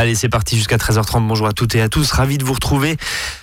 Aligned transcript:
Allez, 0.00 0.14
c'est 0.14 0.30
parti 0.30 0.56
jusqu'à 0.56 0.78
13h30. 0.78 1.28
Bonjour 1.28 1.46
à 1.46 1.52
toutes 1.52 1.74
et 1.74 1.82
à 1.82 1.90
tous. 1.90 2.10
Ravi 2.12 2.38
de 2.38 2.44
vous 2.44 2.54
retrouver 2.54 2.96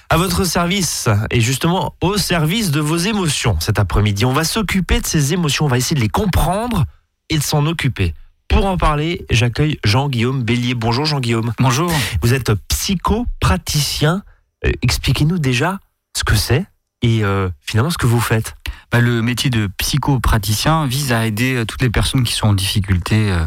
à 0.09 0.17
votre 0.17 0.43
service 0.43 1.07
et 1.29 1.39
justement 1.39 1.93
au 2.01 2.17
service 2.17 2.71
de 2.71 2.79
vos 2.79 2.97
émotions 2.97 3.59
cet 3.59 3.77
après-midi. 3.77 4.25
On 4.25 4.33
va 4.33 4.43
s'occuper 4.43 4.99
de 4.99 5.05
ces 5.05 5.33
émotions, 5.33 5.65
on 5.65 5.67
va 5.67 5.77
essayer 5.77 5.95
de 5.95 6.01
les 6.01 6.09
comprendre 6.09 6.85
et 7.29 7.37
de 7.37 7.43
s'en 7.43 7.67
occuper. 7.67 8.15
Pour 8.47 8.65
en 8.65 8.75
parler, 8.75 9.23
j'accueille 9.29 9.77
Jean-Guillaume 9.83 10.41
Bélier. 10.41 10.73
Bonjour 10.73 11.05
Jean-Guillaume. 11.05 11.53
Bonjour. 11.59 11.91
Vous 12.23 12.33
êtes 12.33 12.51
psychopraticien. 12.69 14.23
Euh, 14.65 14.71
Expliquez-nous 14.81 15.37
déjà 15.37 15.77
ce 16.17 16.23
que 16.23 16.35
c'est 16.35 16.65
et 17.03 17.23
euh, 17.23 17.49
finalement 17.61 17.91
ce 17.91 17.99
que 17.99 18.07
vous 18.07 18.19
faites. 18.19 18.55
Bah, 18.91 18.99
le 18.99 19.21
métier 19.21 19.51
de 19.51 19.69
psychopraticien 19.77 20.87
vise 20.87 21.11
à 21.11 21.27
aider 21.27 21.53
euh, 21.53 21.65
toutes 21.65 21.83
les 21.83 21.91
personnes 21.91 22.23
qui 22.23 22.33
sont 22.33 22.47
en 22.47 22.53
difficulté 22.53 23.31
euh, 23.31 23.45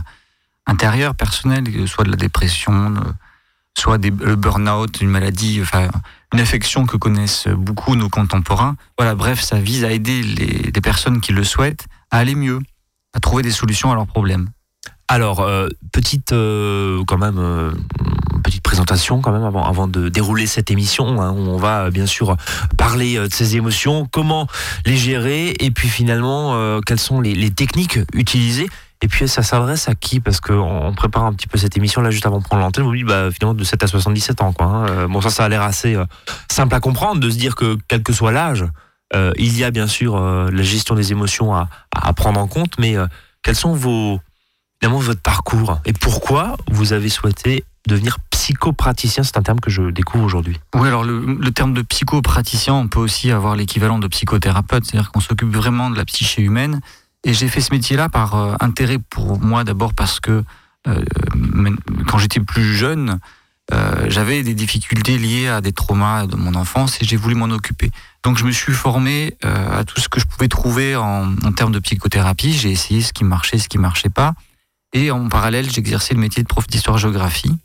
intérieure, 0.67 1.15
personnelle, 1.15 1.65
euh, 1.75 1.87
soit 1.87 2.05
de 2.05 2.11
la 2.11 2.17
dépression, 2.17 2.95
soit 3.79 3.99
des, 3.99 4.11
le 4.11 4.37
burn-out, 4.37 5.01
une 5.01 5.09
maladie, 5.09 5.61
enfin 5.63 5.89
une 6.33 6.41
affection 6.41 6.87
que 6.87 6.97
connaissent 6.97 7.49
beaucoup 7.49 7.97
nos 7.97 8.09
contemporains. 8.09 8.77
Voilà, 8.99 9.15
bref, 9.15 9.41
ça 9.41 9.59
vise 9.59 9.85
à 9.85 9.91
aider 9.91 10.23
les, 10.23 10.73
personnes 10.81 11.21
qui 11.21 11.33
le 11.33 11.45
souhaitent 11.45 11.87
à 12.11 12.19
aller 12.19 12.35
mieux, 12.35 12.61
à 13.15 13.21
trouver 13.21 13.43
des 13.43 13.51
solutions 13.51 13.91
à 13.93 13.95
leurs 13.95 14.07
problèmes. 14.07 14.49
Alors, 15.09 15.41
euh, 15.41 15.69
petite, 15.93 16.33
euh, 16.33 17.03
quand 17.07 17.19
même, 17.19 17.39
euh, 17.39 17.73
petite 18.45 18.63
présentation 18.63 19.21
quand 19.21 19.33
même 19.33 19.45
avant, 19.45 19.89
de 19.89 20.09
dérouler 20.09 20.47
cette 20.47 20.71
émission. 20.71 21.21
hein, 21.21 21.33
où 21.33 21.41
on 21.41 21.59
va 21.59 21.91
bien 21.91 22.07
sûr 22.07 22.37
parler 22.79 23.19
de 23.19 23.33
ces 23.33 23.57
émotions, 23.57 24.09
comment 24.11 24.47
les 24.87 24.97
gérer, 24.97 25.55
et 25.59 25.71
puis 25.73 25.89
finalement, 25.89 26.81
quelles 26.87 27.01
sont 27.01 27.21
les 27.21 27.51
techniques 27.51 27.99
utilisées. 28.15 28.69
Et 29.03 29.09
puis 29.09 29.29
ça 29.29 29.43
s'adresse 29.43 29.89
à 29.89 29.95
qui? 29.95 30.21
Parce 30.21 30.41
qu'on 30.41 30.61
on 30.61 30.93
prépare 30.93 31.25
un 31.25 31.33
petit 31.33 31.47
peu 31.47 31.59
cette 31.59 31.77
émission 31.77 32.03
là 32.03 32.11
juste 32.11 32.27
avant 32.27 32.39
de 32.39 32.45
prendre 32.45 32.63
l'antenne. 32.63 32.85
Vous 32.85 32.95
dites 32.95 33.07
bah, 33.07 33.31
finalement 33.31 33.55
de 33.55 33.65
7 33.65 33.83
à 33.83 33.87
77 33.87 34.43
ans. 34.43 34.53
Quoi, 34.53 34.67
hein. 34.67 34.87
Euh, 34.89 35.09
Bon 35.09 35.21
ça, 35.21 35.31
ça 35.31 35.45
a 35.45 35.49
l'air 35.49 35.63
assez 35.63 35.95
euh, 35.95 36.05
simple 36.51 36.75
à 36.75 36.81
comprendre 36.81 37.21
de 37.21 37.31
se 37.31 37.37
dire 37.37 37.55
que 37.55 37.79
quel 37.89 38.03
que 38.03 38.13
soit 38.13 38.33
l'âge, 38.33 38.67
euh, 39.15 39.33
il 39.37 39.57
y 39.57 39.65
a 39.65 39.71
bien 39.71 39.87
sûr 39.87 40.21
la 40.21 40.63
gestion 40.63 40.95
des 40.95 41.13
émotions 41.13 41.55
à, 41.55 41.69
prendre 42.15 42.39
en 42.39 42.47
compte. 42.47 42.79
Mais 42.79 42.97
quels 43.43 43.57
sont 43.57 43.75
vos 43.75 44.21
finalement 44.81 45.01
votre 45.01 45.23
parcours? 45.23 45.81
Et 45.87 45.93
pourquoi 45.93 46.57
vous 46.71 46.93
avez 46.93 47.09
souhaité 47.09 47.65
devenir 47.89 48.19
psychopraticien? 48.31 49.23
C'est 49.23 49.39
un 49.39 49.43
terme 49.43 49.61
que 49.61 49.71
je 49.71 49.91
découvre 49.91 50.25
aujourd'hui. 50.25 50.61
Oui, 50.75 50.89
alors 50.89 51.05
le, 51.05 51.39
le 51.41 51.51
terme 51.53 51.73
de 51.73 51.81
psychopraticien, 51.83 52.75
on 52.75 52.89
peut 52.89 53.01
aussi 53.01 53.33
avoir 53.33 53.57
l'équivalent 53.57 53.99
de 53.99 54.09
psychothérapeute, 54.09 54.85
c'est-à-dire 54.85 55.11
qu'on 55.11 55.21
s'occupe 55.21 55.51
vraiment 55.51 55.89
de 55.89 55.97
la 55.97 56.05
psyché 56.05 56.43
humaine. 56.43 56.81
Et 57.25 57.35
j'ai 57.35 57.49
fait 57.49 57.61
ce 57.61 57.73
métier-là 57.73 58.09
par 58.09 58.35
euh, 58.35 58.55
intérêt 58.61 58.99
pour 58.99 59.41
moi, 59.41 59.65
d'abord 59.65 59.95
parce 59.95 60.21
que 60.21 60.43
euh, 60.89 61.05
quand 62.07 62.19
j'étais 62.19 62.41
plus 62.41 62.75
jeune, 62.75 63.19
euh, 63.73 64.07
j'avais 64.09 64.43
des 64.43 64.55
difficultés 64.55 65.19
liées 65.19 65.49
à 65.49 65.61
des 65.61 65.73
traumas 65.73 66.27
de 66.27 66.37
mon 66.37 66.55
enfance 66.55 67.01
et 67.01 67.05
j'ai 67.05 67.17
voulu 67.17 67.35
m'en 67.35 67.51
occuper. 67.51 67.91
Donc 68.25 68.39
je 68.39 68.45
me 68.45 68.51
suis 68.51 68.73
formé 68.73 69.37
euh, 69.45 69.81
à 69.81 69.85
tout 69.85 70.01
ce 70.01 70.09
que 70.09 70.19
je 70.19 70.27
pouvais 70.27 70.49
trouver 70.49 70.97
en, 70.97 71.35
en 71.45 71.53
termes 71.53 71.73
de 71.73 71.79
psychothérapie. 71.79 72.53
J'ai 72.53 72.71
essayé 72.71 73.01
ce 73.03 73.13
qui 73.13 73.25
marchait, 73.25 73.59
ce 73.59 73.69
qui 73.69 73.79
marchait 73.79 74.09
pas. 74.09 74.35
Et 74.93 75.11
en 75.11 75.29
parallèle, 75.29 75.71
j'exerçais 75.71 76.15
le 76.15 76.21
métier 76.21 76.43
de 76.43 76.49
prof 76.49 76.67
d'histoire-géographie. 76.67 77.57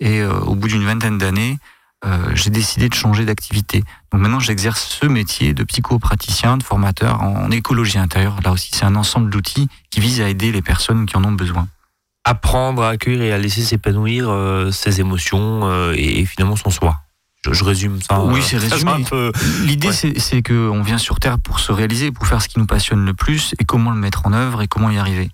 Et 0.00 0.20
euh, 0.20 0.38
au 0.40 0.54
bout 0.54 0.68
d'une 0.68 0.84
vingtaine 0.84 1.16
d'années, 1.16 1.58
euh, 2.04 2.30
j'ai 2.34 2.50
décidé 2.50 2.88
de 2.88 2.94
changer 2.94 3.24
d'activité. 3.24 3.84
Donc 4.12 4.22
maintenant, 4.22 4.40
j'exerce 4.40 4.82
ce 5.00 5.06
métier 5.06 5.52
de 5.54 5.64
psychopraticien, 5.64 6.56
de 6.56 6.62
formateur 6.62 7.22
en, 7.22 7.50
écologie 7.50 7.98
intérieure. 7.98 8.36
Là 8.44 8.52
aussi, 8.52 8.70
c'est 8.72 8.84
un 8.84 8.96
ensemble 8.96 9.30
d'outils 9.30 9.68
qui 9.90 10.00
vise 10.00 10.20
à 10.20 10.28
aider 10.28 10.50
les 10.52 10.62
personnes 10.62 11.06
qui 11.06 11.16
en 11.16 11.24
ont 11.24 11.32
besoin. 11.32 11.68
Apprendre 12.24 12.82
à 12.82 12.90
accueillir 12.90 13.22
et 13.22 13.32
à 13.32 13.38
laisser 13.38 13.62
s'épanouir 13.62 14.28
euh, 14.28 14.70
ses 14.70 15.00
émotions 15.00 15.60
euh, 15.64 15.94
et, 15.96 16.20
et 16.20 16.24
finalement 16.26 16.56
son 16.56 16.70
soi. 16.70 17.00
Je, 17.44 17.52
je 17.54 17.64
résume 17.64 18.00
ça. 18.02 18.20
Oui, 18.22 18.40
c'est 18.42 18.58
résumé. 18.68 19.04
peu- 19.08 19.32
L'idée, 19.64 19.88
Ouais. 19.88 19.94
c'est 19.94 20.18
c'est 20.18 20.42
qu'on 20.42 20.82
vient 20.82 20.98
sur 20.98 21.18
Terre 21.18 21.38
pour 21.38 21.60
se 21.60 21.72
réaliser, 21.72 22.10
pour 22.12 22.26
faire 22.26 22.42
ce 22.42 22.48
qui 22.48 22.58
nous 22.58 22.66
passionne 22.66 23.04
le 23.04 23.14
plus, 23.14 23.54
et 23.58 23.64
comment 23.64 23.90
le 23.90 23.96
mettre 23.98 24.26
en 24.26 24.32
œuvre 24.34 24.60
et 24.62 24.68
comment 24.68 24.90
y 24.90 24.98
arriver. 24.98 25.30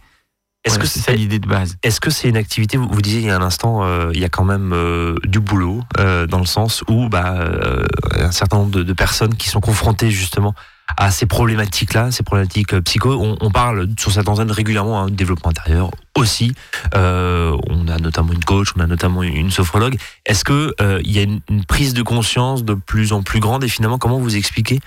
Est-ce 0.66 0.80
que 0.80 0.86
c'est 0.86 0.98
ça 0.98 1.12
l'idée 1.12 1.38
de 1.38 1.46
base 1.46 1.76
Est-ce 1.84 2.00
que 2.00 2.10
c'est 2.10 2.28
une 2.28 2.36
activité, 2.36 2.76
vous, 2.76 2.88
vous 2.90 3.00
disiez 3.00 3.20
il 3.20 3.26
y 3.26 3.30
a 3.30 3.36
un 3.36 3.42
instant, 3.42 3.84
euh, 3.84 4.10
il 4.12 4.20
y 4.20 4.24
a 4.24 4.28
quand 4.28 4.44
même 4.44 4.72
euh, 4.72 5.14
du 5.24 5.38
boulot, 5.38 5.82
euh, 5.98 6.26
dans 6.26 6.40
le 6.40 6.44
sens 6.44 6.82
où 6.88 7.08
bah, 7.08 7.36
un 8.18 8.32
certain 8.32 8.58
nombre 8.58 8.72
de, 8.72 8.82
de 8.82 8.92
personnes 8.92 9.36
qui 9.36 9.48
sont 9.48 9.60
confrontées 9.60 10.10
justement 10.10 10.54
à 10.96 11.12
ces 11.12 11.26
problématiques-là, 11.26 12.10
ces 12.10 12.24
problématiques 12.24 12.76
psycho, 12.80 13.12
on, 13.12 13.36
on 13.40 13.50
parle 13.50 13.88
sur 13.98 14.10
cette 14.10 14.28
antenne 14.28 14.50
régulièrement 14.50 15.02
hein, 15.02 15.06
de 15.06 15.14
développement 15.14 15.50
intérieur 15.50 15.90
aussi. 16.16 16.52
On 16.94 17.88
a 17.88 17.98
notamment 17.98 18.32
une 18.32 18.44
coach, 18.44 18.72
on 18.76 18.80
a 18.80 18.86
notamment 18.86 19.22
une 19.22 19.50
sophrologue. 19.52 19.96
Est-ce 20.24 20.44
que 20.44 20.74
il 21.04 21.12
y 21.12 21.18
a 21.18 21.22
une, 21.22 21.40
une 21.48 21.64
prise 21.64 21.94
de 21.94 22.02
conscience 22.02 22.64
de 22.64 22.74
plus 22.74 23.12
en 23.12 23.22
plus 23.22 23.40
grande? 23.40 23.62
Et 23.64 23.68
finalement 23.68 23.98
comment 23.98 24.18
vous 24.18 24.36
expliquez 24.36 24.80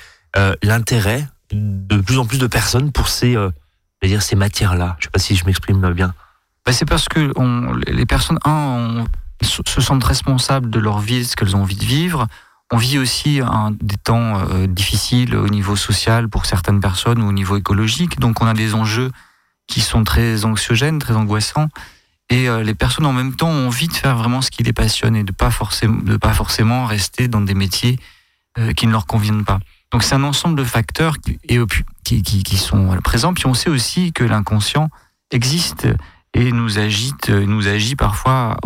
l'intérêt 0.64 1.26
de 1.52 1.98
plus 1.98 2.18
en 2.18 2.26
plus 2.26 2.40
de 2.40 2.48
personnes 2.48 2.92
pour 2.92 3.10
ces, 3.10 3.36
euh, 4.04 4.08
je 4.08 4.08
vais 4.08 4.14
dire 4.14 4.22
ces 4.22 4.36
matières-là 4.36 4.96
Je 5.00 5.06
sais 5.06 5.12
pas 5.12 5.20
si 5.20 5.36
je 5.36 5.46
m'exprime 5.46 5.82
bien. 5.94 6.14
Bah, 6.66 6.72
C'est 6.72 6.86
parce 6.86 7.08
que 7.10 7.32
les 7.92 8.06
personnes, 8.06 8.40
un, 8.46 9.06
se 9.42 9.62
se 9.66 9.82
sentent 9.82 10.04
responsables 10.04 10.70
de 10.70 10.80
leur 10.80 11.00
vie, 11.00 11.26
ce 11.26 11.36
qu'elles 11.36 11.56
ont 11.56 11.62
envie 11.62 11.76
de 11.76 11.86
vivre. 11.86 12.28
On 12.72 12.78
vit 12.78 13.00
aussi 13.00 13.42
des 13.82 13.98
temps 13.98 14.40
euh, 14.40 14.68
difficiles 14.68 15.36
au 15.36 15.50
niveau 15.50 15.76
social 15.76 16.30
pour 16.30 16.46
certaines 16.46 16.80
personnes 16.80 17.22
ou 17.22 17.28
au 17.28 17.32
niveau 17.32 17.58
écologique. 17.58 18.20
Donc 18.20 18.42
on 18.42 18.48
a 18.48 18.54
des 18.54 18.76
enjeux 18.76 19.12
qui 19.68 19.82
sont 19.82 20.04
très 20.04 20.46
anxiogènes, 20.46 21.00
très 21.00 21.16
angoissants. 21.16 21.70
Et 22.30 22.48
euh, 22.48 22.62
les 22.62 22.76
personnes 22.76 23.08
en 23.08 23.14
même 23.14 23.36
temps 23.36 23.50
ont 23.50 23.68
envie 23.68 23.88
de 23.88 23.94
faire 23.94 24.16
vraiment 24.16 24.42
ce 24.42 24.52
qui 24.52 24.62
les 24.62 24.74
passionne 24.74 25.16
et 25.16 25.24
de 25.24 25.31
pas 25.31 25.50
forcément, 25.50 26.00
pas 26.20 26.34
forcément 26.34 26.86
rester 26.86 27.28
dans 27.28 27.42
des 27.42 27.56
métiers 27.56 28.00
euh, 28.60 28.74
qui 28.74 28.86
ne 28.86 28.92
leur 28.92 29.08
conviennent 29.08 29.46
pas. 29.46 29.60
Donc 29.92 30.04
c'est 30.04 30.14
un 30.14 30.24
ensemble 30.24 30.60
de 30.60 30.64
facteurs 30.64 31.18
qui, 31.18 31.40
et, 31.50 31.58
qui, 32.18 32.58
sont 32.58 32.97
présents. 33.03 33.34
Puis 33.34 33.46
on 33.46 33.53
sait 33.53 33.70
aussi 33.70 34.12
que 34.14 34.24
l'inconscient 34.24 34.90
existe 35.31 35.88
et 36.34 36.52
nous 36.52 36.80
agite, 36.80 37.30
nous 37.30 37.68
agit 37.68 37.96
parfois 37.96 38.58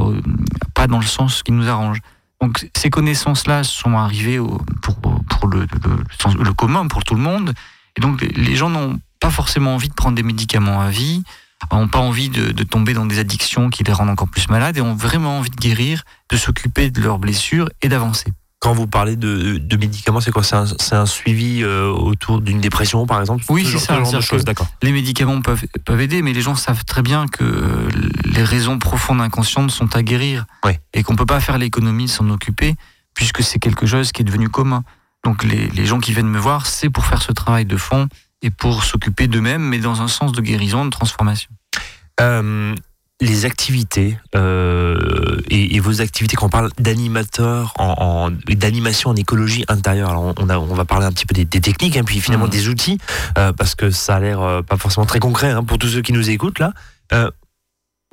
pas 0.73 0.87
dans 0.87 0.99
le 0.99 1.05
sens 1.05 1.43
qui 1.43 1.51
nous 1.51 1.67
arrange. 1.67 1.99
Donc 2.41 2.67
ces 2.75 2.89
connaissances-là 2.89 3.63
sont 3.63 3.97
arrivées 3.97 4.39
au- 4.39 4.61
pour, 4.81 4.95
pour 4.95 5.47
le, 5.47 5.65
le, 6.39 6.53
commun, 6.53 6.87
pour 6.87 7.03
tout 7.03 7.15
le 7.15 7.21
monde. 7.21 7.53
Et 7.97 8.01
donc 8.01 8.21
les 8.21 8.55
gens 8.55 8.69
n'ont 8.69 8.99
pas 9.19 9.29
forcément 9.29 9.75
envie 9.75 9.89
de 9.89 9.93
prendre 9.93 10.15
des 10.15 10.23
médicaments 10.23 10.81
à 10.81 10.89
vie, 10.89 11.23
n'ont 11.71 11.87
pas 11.87 11.99
envie 11.99 12.29
de 12.29 12.63
tomber 12.63 12.93
dans 12.93 13.05
des 13.05 13.19
addictions 13.19 13.69
qui 13.69 13.83
les 13.83 13.93
rendent 13.93 14.09
encore 14.09 14.27
plus 14.27 14.49
malades 14.49 14.75
et 14.77 14.81
ont 14.81 14.95
vraiment 14.95 15.37
envie 15.37 15.49
de 15.51 15.55
guérir, 15.55 16.03
de 16.29 16.35
s'occuper 16.37 16.89
de 16.89 17.01
leurs 17.01 17.19
blessures 17.19 17.69
et 17.81 17.87
d'avancer. 17.87 18.33
Quand 18.63 18.71
vous 18.71 18.87
parlez 18.87 19.17
de, 19.17 19.57
de 19.57 19.75
médicaments, 19.75 20.21
c'est 20.21 20.31
quoi? 20.31 20.41
C'est 20.41 20.55
un, 20.55 20.65
c'est 20.65 20.95
un 20.95 21.05
suivi 21.05 21.63
euh, 21.63 21.89
autour 21.89 22.39
d'une 22.39 22.61
dépression, 22.61 23.05
par 23.05 23.19
exemple? 23.19 23.43
Oui, 23.49 23.65
Ce 23.65 23.71
c'est 23.77 23.79
ça, 24.05 24.21
ce 24.21 24.35
d'accord. 24.37 24.67
Les 24.81 24.93
médicaments 24.93 25.41
peuvent, 25.41 25.65
peuvent 25.83 25.99
aider, 25.99 26.21
mais 26.21 26.31
les 26.31 26.39
gens 26.39 26.55
savent 26.55 26.85
très 26.85 27.01
bien 27.01 27.27
que 27.27 27.89
les 28.23 28.41
raisons 28.41 28.79
profondes 28.79 29.19
inconscientes 29.19 29.69
sont 29.69 29.93
à 29.97 30.01
guérir 30.01 30.45
Ouais. 30.63 30.79
et 30.93 31.03
qu'on 31.03 31.17
peut 31.17 31.25
pas 31.25 31.41
faire 31.41 31.57
l'économie 31.57 32.05
de 32.05 32.09
s'en 32.09 32.29
occuper 32.29 32.75
puisque 33.13 33.43
c'est 33.43 33.59
quelque 33.59 33.85
chose 33.85 34.13
qui 34.13 34.21
est 34.21 34.25
devenu 34.25 34.47
commun. 34.47 34.85
Donc 35.25 35.43
les, 35.43 35.67
les 35.67 35.85
gens 35.85 35.99
qui 35.99 36.13
viennent 36.13 36.29
me 36.29 36.39
voir, 36.39 36.65
c'est 36.65 36.89
pour 36.89 37.05
faire 37.05 37.21
ce 37.21 37.33
travail 37.33 37.65
de 37.65 37.75
fond 37.75 38.07
et 38.41 38.49
pour 38.49 38.85
s'occuper 38.85 39.27
d'eux-mêmes, 39.27 39.61
mais 39.61 39.79
dans 39.79 40.01
un 40.01 40.07
sens 40.07 40.31
de 40.31 40.39
guérison, 40.41 40.85
de 40.85 40.89
transformation. 40.89 41.51
Euh, 42.21 42.73
les 43.21 43.45
activités 43.45 44.17
euh, 44.35 45.39
et, 45.49 45.75
et 45.75 45.79
vos 45.79 46.01
activités, 46.01 46.35
quand 46.35 46.47
on 46.47 46.49
parle 46.49 46.71
d'animateur, 46.77 47.73
en, 47.79 48.31
d'animation 48.49 49.11
en 49.11 49.15
écologie 49.15 49.63
intérieure, 49.69 50.09
alors 50.09 50.33
on, 50.37 50.49
a, 50.49 50.57
on 50.57 50.73
va 50.73 50.83
parler 50.85 51.05
un 51.05 51.11
petit 51.11 51.25
peu 51.25 51.33
des, 51.33 51.45
des 51.45 51.61
techniques, 51.61 51.95
hein, 51.95 52.03
puis 52.03 52.19
finalement 52.19 52.45
Mhm. 52.45 52.51
des 52.51 52.67
outils, 52.69 52.97
euh, 53.37 53.53
parce 53.53 53.75
que 53.75 53.91
ça 53.91 54.15
a 54.15 54.19
l'air 54.19 54.41
euh, 54.41 54.61
pas 54.61 54.77
forcément 54.77 55.05
très 55.05 55.19
concret 55.19 55.51
hein, 55.51 55.63
pour 55.63 55.77
tous 55.77 55.87
ceux 55.89 56.01
qui 56.01 56.11
nous 56.13 56.29
écoutent 56.29 56.59
là. 56.59 56.73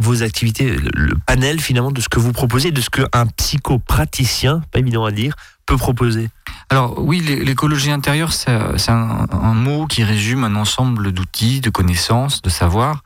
Vos 0.03 0.22
activités, 0.22 0.65
le, 0.77 0.88
le 0.94 1.15
panel 1.27 1.61
finalement 1.61 1.91
de 1.91 2.00
ce 2.00 2.09
que 2.09 2.19
vous 2.21 2.32
proposez, 2.32 2.71
de 2.71 2.81
ce 2.81 2.88
qu'un 2.88 3.27
psychopraticien, 3.37 4.62
pas 4.73 4.79
évident 4.79 5.05
à 5.05 5.11
dire, 5.12 5.35
peut 5.67 5.76
proposer. 5.76 6.31
Alors 6.70 6.99
oui, 6.99 7.20
l'é- 7.20 7.44
l'écologie 7.44 7.91
intérieure, 7.91 8.32
c'est 8.32 8.56
c'est 8.79 8.93
un, 8.93 9.26
un 9.31 9.55
mot 9.55 9.87
qui 9.87 10.03
résume 10.03 10.44
un 10.44 10.55
ensemble 10.56 11.12
d'outils, 11.12 11.61
de 11.61 11.69
connaissances, 11.69 12.41
de 12.41 12.49
savoirs, 12.49 13.03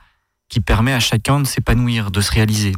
qui 0.55 0.61
permet 0.61 0.93
à 0.93 1.01
chacun 1.01 1.41
de 1.41 1.47
s'épanouir, 1.49 2.13
de 2.13 2.21
se 2.21 2.31
réaliser. 2.31 2.75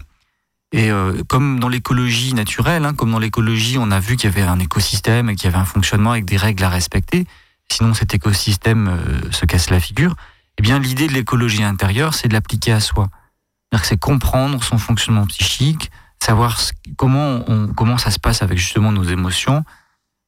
Et 0.73 0.91
euh, 0.91 1.23
comme 1.29 1.61
dans 1.61 1.69
l'écologie 1.69 2.33
naturelle, 2.33 2.87
hein, 2.87 2.95
comme 2.95 3.11
dans 3.11 3.19
l'écologie, 3.19 3.77
on 3.79 3.91
a 3.91 4.01
vu 4.01 4.17
qu'il 4.17 4.31
y 4.31 4.33
avait 4.33 4.49
un 4.49 4.59
écosystème 4.59 5.29
et 5.29 5.37
qu'il 5.37 5.45
y 5.45 5.53
avait 5.53 5.61
un 5.61 5.67
fonctionnement 5.67 6.13
avec 6.13 6.25
des 6.25 6.39
règles 6.39 6.65
à 6.65 6.71
respecter, 6.71 7.27
sinon 7.71 7.93
cet 7.93 8.15
écosystème 8.15 8.89
euh, 8.89 9.31
se 9.31 9.45
casse 9.45 9.69
la 9.69 9.79
figure, 9.79 10.17
eh 10.57 10.63
bien 10.63 10.79
l'idée 10.79 11.07
de 11.07 11.13
l'écologie 11.13 11.65
intérieure, 11.65 12.15
c'est 12.15 12.29
de 12.29 12.33
l'appliquer 12.33 12.73
à 12.73 12.81
soi. 12.81 13.09
C'est 13.83 14.01
comprendre 14.01 14.65
son 14.65 14.79
fonctionnement 14.79 15.27
psychique, 15.27 15.91
savoir 16.19 16.59
comment, 16.97 17.45
on, 17.47 17.69
comment 17.69 17.99
ça 17.99 18.11
se 18.11 18.19
passe 18.19 18.41
avec 18.41 18.57
justement 18.57 18.91
nos 18.91 19.05
émotions, 19.05 19.65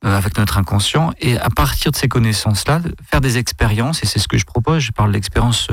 euh, 0.04 0.14
avec 0.14 0.36
notre 0.36 0.58
inconscient, 0.58 1.14
et 1.18 1.38
à 1.38 1.48
partir 1.48 1.92
de 1.92 1.96
ces 1.96 2.08
connaissances-là, 2.08 2.82
faire 3.10 3.22
des 3.22 3.38
expériences, 3.38 4.02
et 4.02 4.06
c'est 4.06 4.18
ce 4.18 4.28
que 4.28 4.36
je 4.36 4.44
propose, 4.44 4.80
je 4.80 4.92
parle 4.92 5.12
d'expériences 5.12 5.68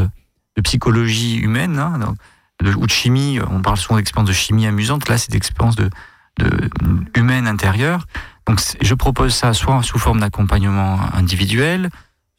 de 0.56 0.62
psychologie 0.62 1.38
humaine, 1.38 1.80
hein, 1.80 2.00
donc, 2.00 2.16
de, 2.62 2.74
ou 2.74 2.86
de 2.86 2.92
chimie. 2.92 3.40
On 3.50 3.62
parle 3.62 3.78
souvent 3.78 3.98
d'expériences 3.98 4.30
de 4.30 4.34
chimie 4.34 4.68
amusante. 4.68 5.10
Là, 5.10 5.18
c'est 5.18 5.32
d'expériences 5.32 5.76
de, 5.76 5.90
de 6.38 6.70
humaine 7.16 7.48
intérieure. 7.48 8.06
Donc, 8.48 8.62
je 8.82 8.94
propose 8.94 9.34
ça 9.34 9.54
soit 9.54 9.82
sous 9.84 10.00
forme 10.00 10.20
d'accompagnement 10.20 11.00
individuel, 11.14 11.90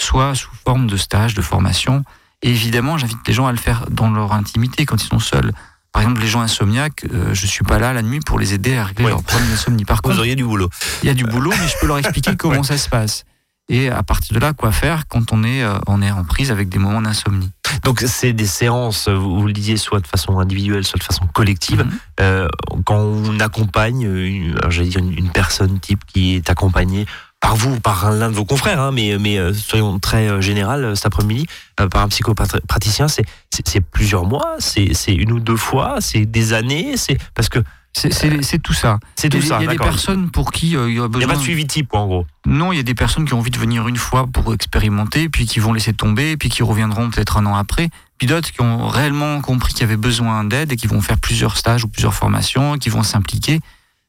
soit 0.00 0.34
sous 0.34 0.50
forme 0.64 0.86
de 0.86 0.96
stage, 0.96 1.34
de 1.34 1.42
formation. 1.42 2.04
Et 2.42 2.50
évidemment, 2.50 2.98
j'invite 2.98 3.26
les 3.26 3.32
gens 3.32 3.46
à 3.46 3.52
le 3.52 3.58
faire 3.58 3.86
dans 3.90 4.10
leur 4.10 4.32
intimité, 4.32 4.86
quand 4.86 5.02
ils 5.02 5.08
sont 5.08 5.18
seuls. 5.18 5.52
Par 5.92 6.02
exemple, 6.02 6.20
les 6.20 6.28
gens 6.28 6.42
insomniaques, 6.42 7.06
euh, 7.12 7.32
je 7.32 7.46
suis 7.46 7.64
pas 7.64 7.78
là 7.78 7.94
la 7.94 8.02
nuit 8.02 8.20
pour 8.20 8.38
les 8.38 8.52
aider 8.52 8.76
à 8.76 8.84
régler 8.84 9.06
leur 9.06 9.22
problème 9.22 9.48
d'insomnie. 9.48 9.84
Par 9.86 10.02
contre, 10.02 10.16
Vous 10.16 10.20
auriez 10.20 10.36
du 10.36 10.44
boulot. 10.44 10.68
Il 11.02 11.06
y 11.06 11.10
a 11.10 11.14
du 11.14 11.24
boulot, 11.24 11.50
mais 11.58 11.66
je 11.66 11.74
peux 11.80 11.86
leur 11.86 11.98
expliquer 11.98 12.36
comment 12.38 12.62
ça 12.62 12.76
se 12.76 12.88
passe. 12.88 13.24
Et 13.68 13.88
à 13.88 14.02
partir 14.02 14.34
de 14.34 14.40
là, 14.40 14.52
quoi 14.52 14.70
faire 14.70 15.08
quand 15.08 15.32
on 15.32 15.42
est, 15.42 15.62
euh, 15.62 15.78
on 15.88 16.00
est 16.00 16.10
en 16.10 16.24
prise 16.24 16.52
avec 16.52 16.68
des 16.68 16.78
moments 16.78 17.02
d'insomnie. 17.02 17.50
Donc 17.82 18.00
c'est 18.06 18.32
des 18.32 18.46
séances, 18.46 19.08
vous, 19.08 19.46
le 19.46 19.52
disiez, 19.52 19.76
soit 19.76 20.00
de 20.00 20.06
façon 20.06 20.38
individuelle, 20.38 20.84
soit 20.84 20.98
de 20.98 21.04
façon 21.04 21.26
collective. 21.26 21.84
Mhm. 21.84 21.90
euh, 22.20 22.48
quand 22.84 22.98
on 22.98 23.40
accompagne, 23.40 24.02
une, 24.02 24.56
j'allais 24.68 24.88
dire 24.88 25.00
une, 25.00 25.30
personne 25.30 25.80
type 25.80 26.00
qui 26.06 26.36
est 26.36 26.48
accompagnée 26.48 27.06
par 27.40 27.56
vous 27.56 27.74
ou 27.74 27.80
par 27.80 28.12
l'un 28.12 28.30
de 28.30 28.34
vos 28.34 28.44
confrères, 28.44 28.80
hein, 28.80 28.92
mais, 28.92 29.18
mais 29.18 29.38
euh, 29.38 29.52
soyons 29.52 29.98
très 29.98 30.40
général 30.40 30.96
cet 30.96 31.06
après-midi, 31.06 31.46
par 31.90 32.02
un 32.02 32.08
psychopraticien, 32.08 33.08
c'est 33.08 33.80
plusieurs 33.80 34.24
mois, 34.24 34.56
c'est 34.58 34.94
une 35.08 35.32
ou 35.32 35.40
deux 35.40 35.56
fois, 35.56 35.96
c'est 36.00 36.24
des 36.24 36.52
années, 36.52 36.96
c'est 36.96 37.18
parce 37.34 37.48
que 37.48 37.58
c'est 37.96 38.58
tout 38.62 38.74
ça. 38.74 38.98
C'est 39.14 39.28
tout 39.28 39.40
ça. 39.40 39.58
Il 39.60 39.64
y 39.64 39.68
a 39.68 39.72
des 39.72 39.78
personnes 39.78 40.30
pour 40.30 40.52
qui 40.52 40.72
il 40.72 40.72
y 40.72 40.76
a 40.76 41.08
besoin. 41.08 41.08
Il 41.14 41.18
n'y 41.18 41.24
a 41.24 41.28
pas 41.28 41.36
de 41.36 41.40
suivi 41.40 41.66
type, 41.66 41.94
en 41.94 42.06
gros. 42.06 42.26
Non, 42.44 42.72
il 42.72 42.76
y 42.76 42.80
a 42.80 42.82
des 42.82 42.94
personnes 42.94 43.24
qui 43.24 43.34
ont 43.34 43.38
envie 43.38 43.50
de 43.50 43.58
venir 43.58 43.88
une 43.88 43.96
fois 43.96 44.26
pour 44.26 44.52
expérimenter, 44.52 45.28
puis 45.28 45.46
qui 45.46 45.60
vont 45.60 45.72
laisser 45.72 45.92
tomber, 45.92 46.36
puis 46.36 46.48
qui 46.48 46.62
reviendront 46.62 47.10
peut-être 47.10 47.38
un 47.38 47.46
an 47.46 47.56
après. 47.56 47.88
Puis 48.18 48.26
d'autres 48.26 48.50
qui 48.50 48.60
ont 48.60 48.86
réellement 48.86 49.40
compris 49.40 49.72
qu'il 49.72 49.82
y 49.82 49.84
avait 49.84 49.96
besoin 49.96 50.44
d'aide 50.44 50.72
et 50.72 50.76
qui 50.76 50.86
vont 50.86 51.00
faire 51.00 51.18
plusieurs 51.18 51.56
stages 51.56 51.84
ou 51.84 51.88
plusieurs 51.88 52.14
formations, 52.14 52.78
qui 52.78 52.88
vont 52.88 53.02
s'impliquer 53.02 53.60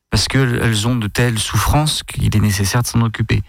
parce 0.10 0.28
qu'elles 0.28 0.88
ont 0.88 0.96
de 0.96 1.08
telles 1.08 1.40
souffrances 1.40 2.04
qu'il 2.04 2.36
est 2.36 2.40
nécessaire 2.40 2.82
de 2.82 2.88
s'en 2.88 3.02
occuper. 3.02 3.42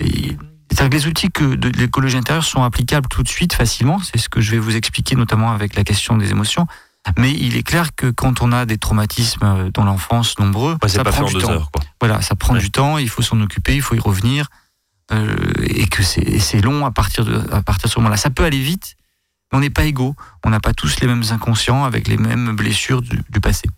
C'est-à-dire 0.00 0.88
que 0.88 0.94
les 0.94 1.06
outils 1.06 1.30
que 1.30 1.54
de 1.54 1.68
l'écologie 1.68 2.16
intérieure 2.16 2.44
sont 2.44 2.62
applicables 2.62 3.08
tout 3.08 3.22
de 3.22 3.28
suite 3.28 3.52
facilement, 3.52 4.00
c'est 4.00 4.18
ce 4.18 4.28
que 4.28 4.40
je 4.40 4.52
vais 4.52 4.58
vous 4.58 4.76
expliquer 4.76 5.14
notamment 5.14 5.52
avec 5.52 5.74
la 5.74 5.84
question 5.84 6.16
des 6.16 6.30
émotions. 6.30 6.66
Mais 7.18 7.32
il 7.32 7.56
est 7.56 7.62
clair 7.62 7.94
que 7.94 8.10
quand 8.10 8.42
on 8.42 8.52
a 8.52 8.66
des 8.66 8.78
traumatismes 8.78 9.70
dans 9.72 9.84
l'enfance 9.84 10.38
nombreux, 10.38 10.76
ça 10.86 11.02
prend 11.02 11.24
du 11.24 11.38
temps. 11.38 11.50
Heures, 11.50 11.70
Voilà, 12.00 12.20
ça 12.20 12.34
prend 12.34 12.54
du 12.54 12.70
temps, 12.70 12.98
il 12.98 13.08
faut 13.08 13.22
s'en 13.22 13.40
occuper, 13.40 13.74
il 13.74 13.82
faut 13.82 13.94
y 13.94 14.00
revenir, 14.00 14.48
euh, 15.12 15.34
et 15.62 15.86
que 15.86 16.02
c'est 16.02 16.60
long 16.60 16.84
à 16.84 16.90
partir 16.90 17.24
de 17.24 17.40
à 17.52 17.62
partir 17.62 17.88
de 17.88 17.92
ce 17.92 17.98
moment-là. 17.98 18.16
Ça 18.16 18.30
peut 18.30 18.44
aller 18.44 18.60
vite, 18.60 18.96
mais 19.50 19.58
on 19.58 19.60
n'est 19.60 19.70
pas 19.70 19.84
égaux. 19.84 20.14
On 20.44 20.50
n'a 20.50 20.60
pas 20.60 20.74
tous 20.74 21.00
les 21.00 21.06
mêmes 21.06 21.24
inconscients 21.30 21.84
avec 21.84 22.06
les 22.06 22.16
mêmes 22.16 22.54
blessures 22.54 23.02
du, 23.02 23.22
du 23.30 23.40
passé. 23.40 23.68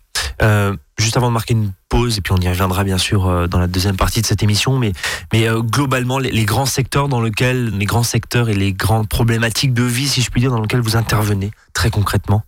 Euh, 0.41 0.75
juste 0.97 1.17
avant 1.17 1.27
de 1.27 1.33
marquer 1.33 1.53
une 1.53 1.71
pause, 1.89 2.17
et 2.17 2.21
puis 2.21 2.33
on 2.33 2.41
y 2.41 2.47
reviendra 2.47 2.83
bien 2.83 2.97
sûr 2.97 3.27
euh, 3.27 3.47
dans 3.47 3.59
la 3.59 3.67
deuxième 3.67 3.95
partie 3.95 4.21
de 4.21 4.25
cette 4.25 4.43
émission, 4.43 4.77
mais, 4.79 4.91
mais 5.31 5.47
euh, 5.47 5.61
globalement, 5.61 6.19
les, 6.19 6.45
grands 6.45 6.65
secteurs 6.65 7.07
dans 7.07 7.21
lesquels, 7.21 7.69
les 7.69 7.85
grands 7.85 8.03
secteurs 8.03 8.49
et 8.49 8.53
les 8.53 8.73
grandes 8.73 9.07
problématiques 9.07 9.73
de 9.73 9.83
vie, 9.83 10.07
si 10.07 10.21
je 10.21 10.29
puis 10.29 10.41
dire, 10.41 10.51
dans 10.51 10.61
lesquels 10.61 10.81
vous 10.81 10.95
intervenez 10.95 11.51
très 11.73 11.89
concrètement 11.89 12.43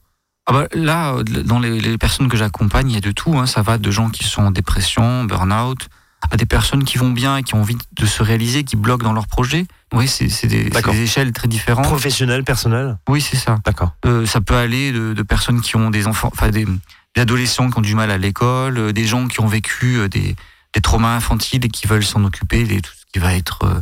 ah 0.48 0.54
bah, 0.54 0.68
là, 0.74 1.16
dans 1.46 1.60
les, 1.60 1.98
personnes 1.98 2.28
que 2.28 2.38
j'accompagne, 2.38 2.90
il 2.90 2.94
y 2.94 2.98
a 2.98 3.02
de 3.02 3.12
tout. 3.12 3.38
Hein. 3.38 3.48
Ça 3.48 3.62
va 3.62 3.78
de 3.78 3.92
gens 3.92 4.10
qui 4.10 4.24
sont 4.24 4.44
en 4.44 4.52
dépression, 4.52 5.24
burn-out, 5.24 5.90
à 6.30 6.38
des 6.38 6.46
personnes 6.46 6.84
qui 6.84 6.98
vont 6.98 7.12
bien 7.12 7.38
et 7.38 7.44
qui 7.44 7.56
ont 7.56 7.62
envie 7.62 7.78
de 7.94 8.06
se 8.06 8.22
réaliser, 8.22 8.64
qui 8.64 8.76
bloquent 8.76 9.04
dans 9.04 9.14
leur 9.14 9.28
projet. 9.28 9.66
Oui, 9.94 10.08
c'est 10.08 10.48
des, 10.48 10.70
des, 10.70 11.02
échelles 11.02 11.32
très 11.32 11.48
différentes. 11.48 11.86
Professionnelles, 11.86 12.44
personnelles? 12.44 12.98
Oui, 13.08 13.22
c'est 13.22 13.38
ça. 13.38 13.58
D'accord. 13.66 13.96
ça 14.26 14.42
peut 14.42 14.56
aller 14.56 14.92
de, 14.92 15.14
de, 15.14 15.24
personnes 15.24 15.62
qui 15.62 15.76
ont 15.78 15.90
des 15.90 16.08
enfants, 16.08 16.30
enfin 16.32 16.50
des, 16.50 16.66
des 17.16 17.22
adolescents 17.22 17.70
qui 17.70 17.78
ont 17.80 17.82
du 17.82 17.96
mal 17.96 18.12
à 18.12 18.18
l'école, 18.18 18.78
euh, 18.78 18.94
des 18.94 19.06
gens 19.06 19.28
qui 19.28 19.40
ont 19.40 19.48
vécu 19.48 19.98
euh, 19.98 20.08
des, 20.08 20.36
des 20.74 20.82
traumas 20.82 21.16
infantiles 21.16 21.66
et 21.66 21.70
qui 21.70 21.88
veulent 21.88 22.06
s'en 22.06 22.24
occuper, 22.24 22.66
des, 22.66 22.82
tout 22.82 22.92
ce 22.94 23.06
qui 23.12 23.20
va 23.20 23.34
être 23.34 23.64
euh, 23.64 23.82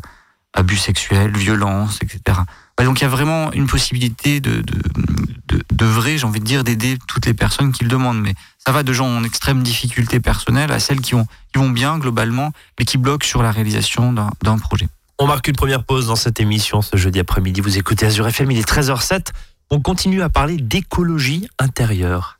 abus 0.54 0.78
sexuels, 0.78 1.36
violence, 1.36 2.00
etc. 2.02 2.38
donc 2.84 3.00
il 3.00 3.04
y 3.04 3.06
a 3.06 3.10
vraiment 3.10 3.52
une 3.54 3.68
possibilité 3.68 4.40
de, 4.40 4.62
de, 4.62 5.64
de, 5.72 5.86
vrai, 5.86 6.18
j'ai 6.18 6.26
envie 6.26 6.40
de 6.40 6.46
dire, 6.46 6.64
d'aider 6.64 6.98
toutes 7.08 7.26
les 7.26 7.34
personnes 7.34 7.72
qui 7.72 7.84
le 7.84 7.90
demandent. 7.90 8.22
Mais 8.22 8.34
ça 8.58 8.72
va 8.72 8.84
de 8.84 8.94
gens 8.94 9.08
en 9.08 9.24
extrême 9.24 9.64
difficulté 9.64 10.20
personnelle 10.20 10.72
à 10.72 10.80
celles 10.80 11.02
qui, 11.02 11.16
ont, 11.16 11.26
qui 11.54 11.60
vont 11.60 11.70
bien 11.70 11.98
globalement, 11.98 12.52
mais 12.80 12.86
qui 12.86 12.98
bloquent 12.98 13.28
sur 13.28 13.44
la 13.44 13.52
réalisation 13.52 14.14
d'un 14.14 14.58
projet. 14.58 14.88
On 15.20 15.28
marque 15.28 15.48
une 15.48 15.56
première 15.56 15.84
pause 15.84 16.08
dans 16.08 16.16
cette 16.16 16.40
émission 16.40 16.82
ce 16.82 16.98
jeudi 16.98 17.20
après-midi. 17.20 17.62
Vous 17.62 17.78
écoutez 17.78 18.06
Azure 18.06 18.28
FM, 18.28 18.52
il 18.52 18.60
est 18.60 18.70
13h07. 18.70 19.28
On 19.70 19.80
continue 19.80 20.22
à 20.22 20.30
parler 20.30 20.58
d'écologie 20.58 21.48
intérieure. 21.60 22.40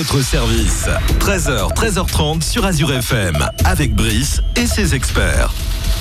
Votre 0.00 0.22
service. 0.22 0.88
13h, 1.18 1.74
13h30 1.74 2.40
sur 2.40 2.64
Azure 2.64 2.90
FM 2.90 3.36
avec 3.66 3.94
Brice 3.94 4.40
et 4.56 4.64
ses 4.64 4.94
experts. 4.94 5.52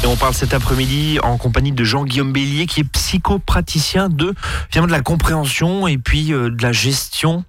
Et 0.04 0.08
on 0.08 0.16
parle 0.16 0.34
cet 0.34 0.54
après-midi 0.54 1.20
en 1.22 1.38
compagnie 1.38 1.74
de 1.74 1.84
Jean-Guillaume 1.84 2.32
Bélier 2.32 2.66
qui 2.66 2.80
est 2.80 2.84
psychopraticien 2.86 4.08
de 4.08 4.34
de 4.74 4.86
la 4.88 5.02
compréhension 5.02 5.86
et 5.86 5.98
puis 5.98 6.32
euh, 6.32 6.50
de 6.50 6.64
la 6.64 6.72
gestion 6.72 7.44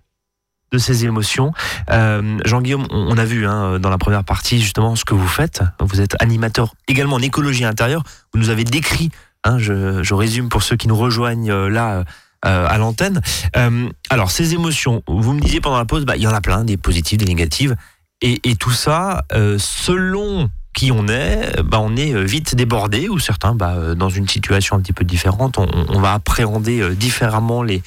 de 0.73 0.79
ses 0.79 1.05
émotions. 1.05 1.53
Euh, 1.91 2.39
Jean-Guillaume, 2.45 2.89
on 2.91 3.17
a 3.17 3.25
vu 3.25 3.47
hein, 3.47 3.79
dans 3.79 3.91
la 3.91 3.99
première 3.99 4.25
partie 4.25 4.61
justement 4.61 4.97
ce 4.97 5.05
que 5.05 5.15
vous 5.15 5.29
faites. 5.29 5.63
Vous 5.79 6.01
êtes 6.01 6.21
animateur 6.21 6.75
également 6.89 7.17
en 7.17 7.23
écologie 7.23 7.65
intérieure. 7.65 8.03
Vous 8.33 8.41
nous 8.41 8.51
avez 8.51 8.65
décrit, 8.65 9.11
hein, 9.45 9.59
je, 9.59 10.03
je, 10.03 10.15
résume 10.15 10.49
pour 10.49 10.65
ceux 10.65 10.75
qui 10.75 10.89
nous 10.89 10.97
rejoignent 10.97 11.53
euh, 11.53 11.69
là 11.69 12.03
euh, 12.45 12.67
à 12.69 12.79
l'antenne. 12.79 13.21
Euh, 13.57 13.89
alors 14.09 14.31
ces 14.31 14.55
émotions, 14.55 15.03
vous 15.09 15.33
me 15.33 15.41
disiez 15.41 15.61
pendant 15.61 15.79
la 15.79 15.85
pause, 15.85 16.05
bah, 16.05 16.17
il 16.17 16.23
y 16.23 16.27
en 16.27 16.35
a 16.35 16.41
plein, 16.41 16.65
des 16.65 16.77
positives, 16.77 17.19
des 17.19 17.27
négatives. 17.27 17.77
Et, 18.23 18.41
et 18.45 18.57
tout 18.57 18.73
ça, 18.73 19.25
euh, 19.33 19.57
selon 19.59 20.51
qui 20.75 20.93
on 20.93 21.09
est, 21.09 21.63
bah, 21.63 21.81
on 21.81 21.97
est 21.97 22.23
vite 22.23 22.55
débordé 22.55 23.09
ou 23.09 23.19
certains, 23.19 23.55
bah, 23.55 23.95
dans 23.95 24.09
une 24.09 24.29
situation 24.29 24.77
un 24.77 24.81
petit 24.81 24.93
peu 24.93 25.05
différente, 25.05 25.59
on, 25.59 25.67
on 25.89 26.01
va 26.01 26.13
appréhender 26.13 26.95
différemment 26.95 27.63
les 27.63 27.83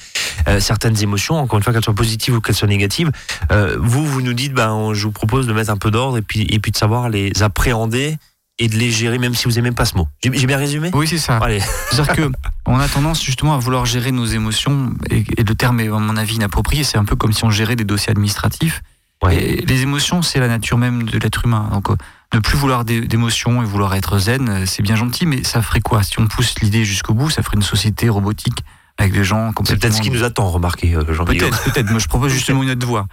euh, 0.48 0.60
certaines 0.60 1.00
émotions, 1.02 1.36
encore 1.36 1.58
une 1.58 1.62
fois 1.62 1.72
qu'elles 1.72 1.84
soient 1.84 1.94
positives 1.94 2.34
ou 2.34 2.40
qu'elles 2.40 2.54
soient 2.54 2.68
négatives. 2.68 3.10
Euh, 3.50 3.76
vous, 3.80 4.04
vous 4.04 4.22
nous 4.22 4.34
dites, 4.34 4.52
bah, 4.52 4.72
je 4.92 5.04
vous 5.04 5.12
propose 5.12 5.46
de 5.46 5.52
mettre 5.52 5.70
un 5.70 5.76
peu 5.76 5.90
d'ordre 5.90 6.18
et 6.18 6.22
puis 6.22 6.46
et 6.50 6.58
puis 6.58 6.72
de 6.72 6.76
savoir 6.76 7.08
les 7.08 7.42
appréhender 7.42 8.16
et 8.58 8.68
de 8.68 8.76
les 8.76 8.90
gérer, 8.90 9.18
même 9.18 9.34
si 9.34 9.46
vous 9.46 9.52
n'aimez 9.52 9.72
pas 9.72 9.84
ce 9.84 9.96
mot. 9.96 10.08
J'ai 10.22 10.46
bien 10.46 10.58
résumé? 10.58 10.90
Oui, 10.94 11.08
c'est 11.08 11.18
ça. 11.18 11.40
C'est-à-dire 11.90 12.14
que 12.14 12.30
on 12.66 12.78
a 12.78 12.88
tendance 12.88 13.22
justement 13.22 13.54
à 13.54 13.58
vouloir 13.58 13.84
gérer 13.84 14.12
nos 14.12 14.26
émotions 14.26 14.94
et, 15.10 15.24
et 15.36 15.42
le 15.42 15.54
terme 15.54 15.80
est 15.80 15.88
à 15.88 15.98
mon 15.98 16.16
avis 16.16 16.36
inapproprié. 16.36 16.84
C'est 16.84 16.98
un 16.98 17.04
peu 17.04 17.16
comme 17.16 17.32
si 17.32 17.44
on 17.44 17.50
gérait 17.50 17.76
des 17.76 17.84
dossiers 17.84 18.10
administratifs. 18.10 18.82
Ouais. 19.22 19.36
Et 19.36 19.66
les 19.66 19.82
émotions, 19.82 20.22
c'est 20.22 20.38
la 20.38 20.48
nature 20.48 20.78
même 20.78 21.04
de 21.04 21.18
l'être 21.18 21.44
humain. 21.44 21.68
Donc 21.72 21.88
ne 22.34 22.40
plus 22.40 22.56
vouloir 22.56 22.84
d'émotions 22.84 23.62
et 23.62 23.64
vouloir 23.64 23.94
être 23.94 24.18
zen, 24.18 24.66
c'est 24.66 24.82
bien 24.82 24.96
gentil, 24.96 25.26
mais 25.26 25.44
ça 25.44 25.62
ferait 25.62 25.80
quoi? 25.80 26.02
Si 26.02 26.18
on 26.18 26.26
pousse 26.26 26.58
l'idée 26.60 26.84
jusqu'au 26.84 27.14
bout, 27.14 27.30
ça 27.30 27.42
ferait 27.42 27.56
une 27.56 27.62
société 27.62 28.08
robotique 28.08 28.64
avec 28.98 29.12
des 29.12 29.24
gens 29.24 29.52
complètement... 29.52 29.66
C'est 29.66 29.76
peut-être 29.78 29.94
ce 29.94 30.00
qui 30.00 30.10
nous 30.10 30.22
attend, 30.22 30.48
remarquez, 30.50 30.94
euh, 30.94 31.12
jean 31.12 31.24
Peut-être, 31.24 31.62
peut-être. 31.64 31.90
Moi, 31.90 31.98
je 31.98 32.08
propose 32.08 32.32
justement 32.32 32.62
une 32.62 32.70
autre 32.70 32.86
voie. 32.86 33.06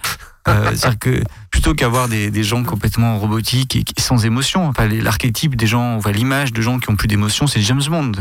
Euh, 0.48 0.71
c'est-à-dire 0.74 1.00
que 1.00 1.24
plutôt 1.51 1.75
qu'avoir 1.75 2.07
des, 2.07 2.43
gens 2.43 2.63
complètement 2.63 3.19
robotiques 3.19 3.75
et 3.75 4.01
sans 4.01 4.25
émotion, 4.25 4.67
enfin, 4.67 4.88
l'archétype 4.88 5.55
des 5.55 5.67
gens, 5.67 5.95
enfin, 5.95 6.12
l'image 6.12 6.51
de 6.51 6.62
gens 6.62 6.79
qui 6.79 6.89
ont 6.89 6.95
plus 6.95 7.07
d'émotion, 7.07 7.45
c'est 7.48 7.62
James 7.62 7.81
Bond, 7.88 8.12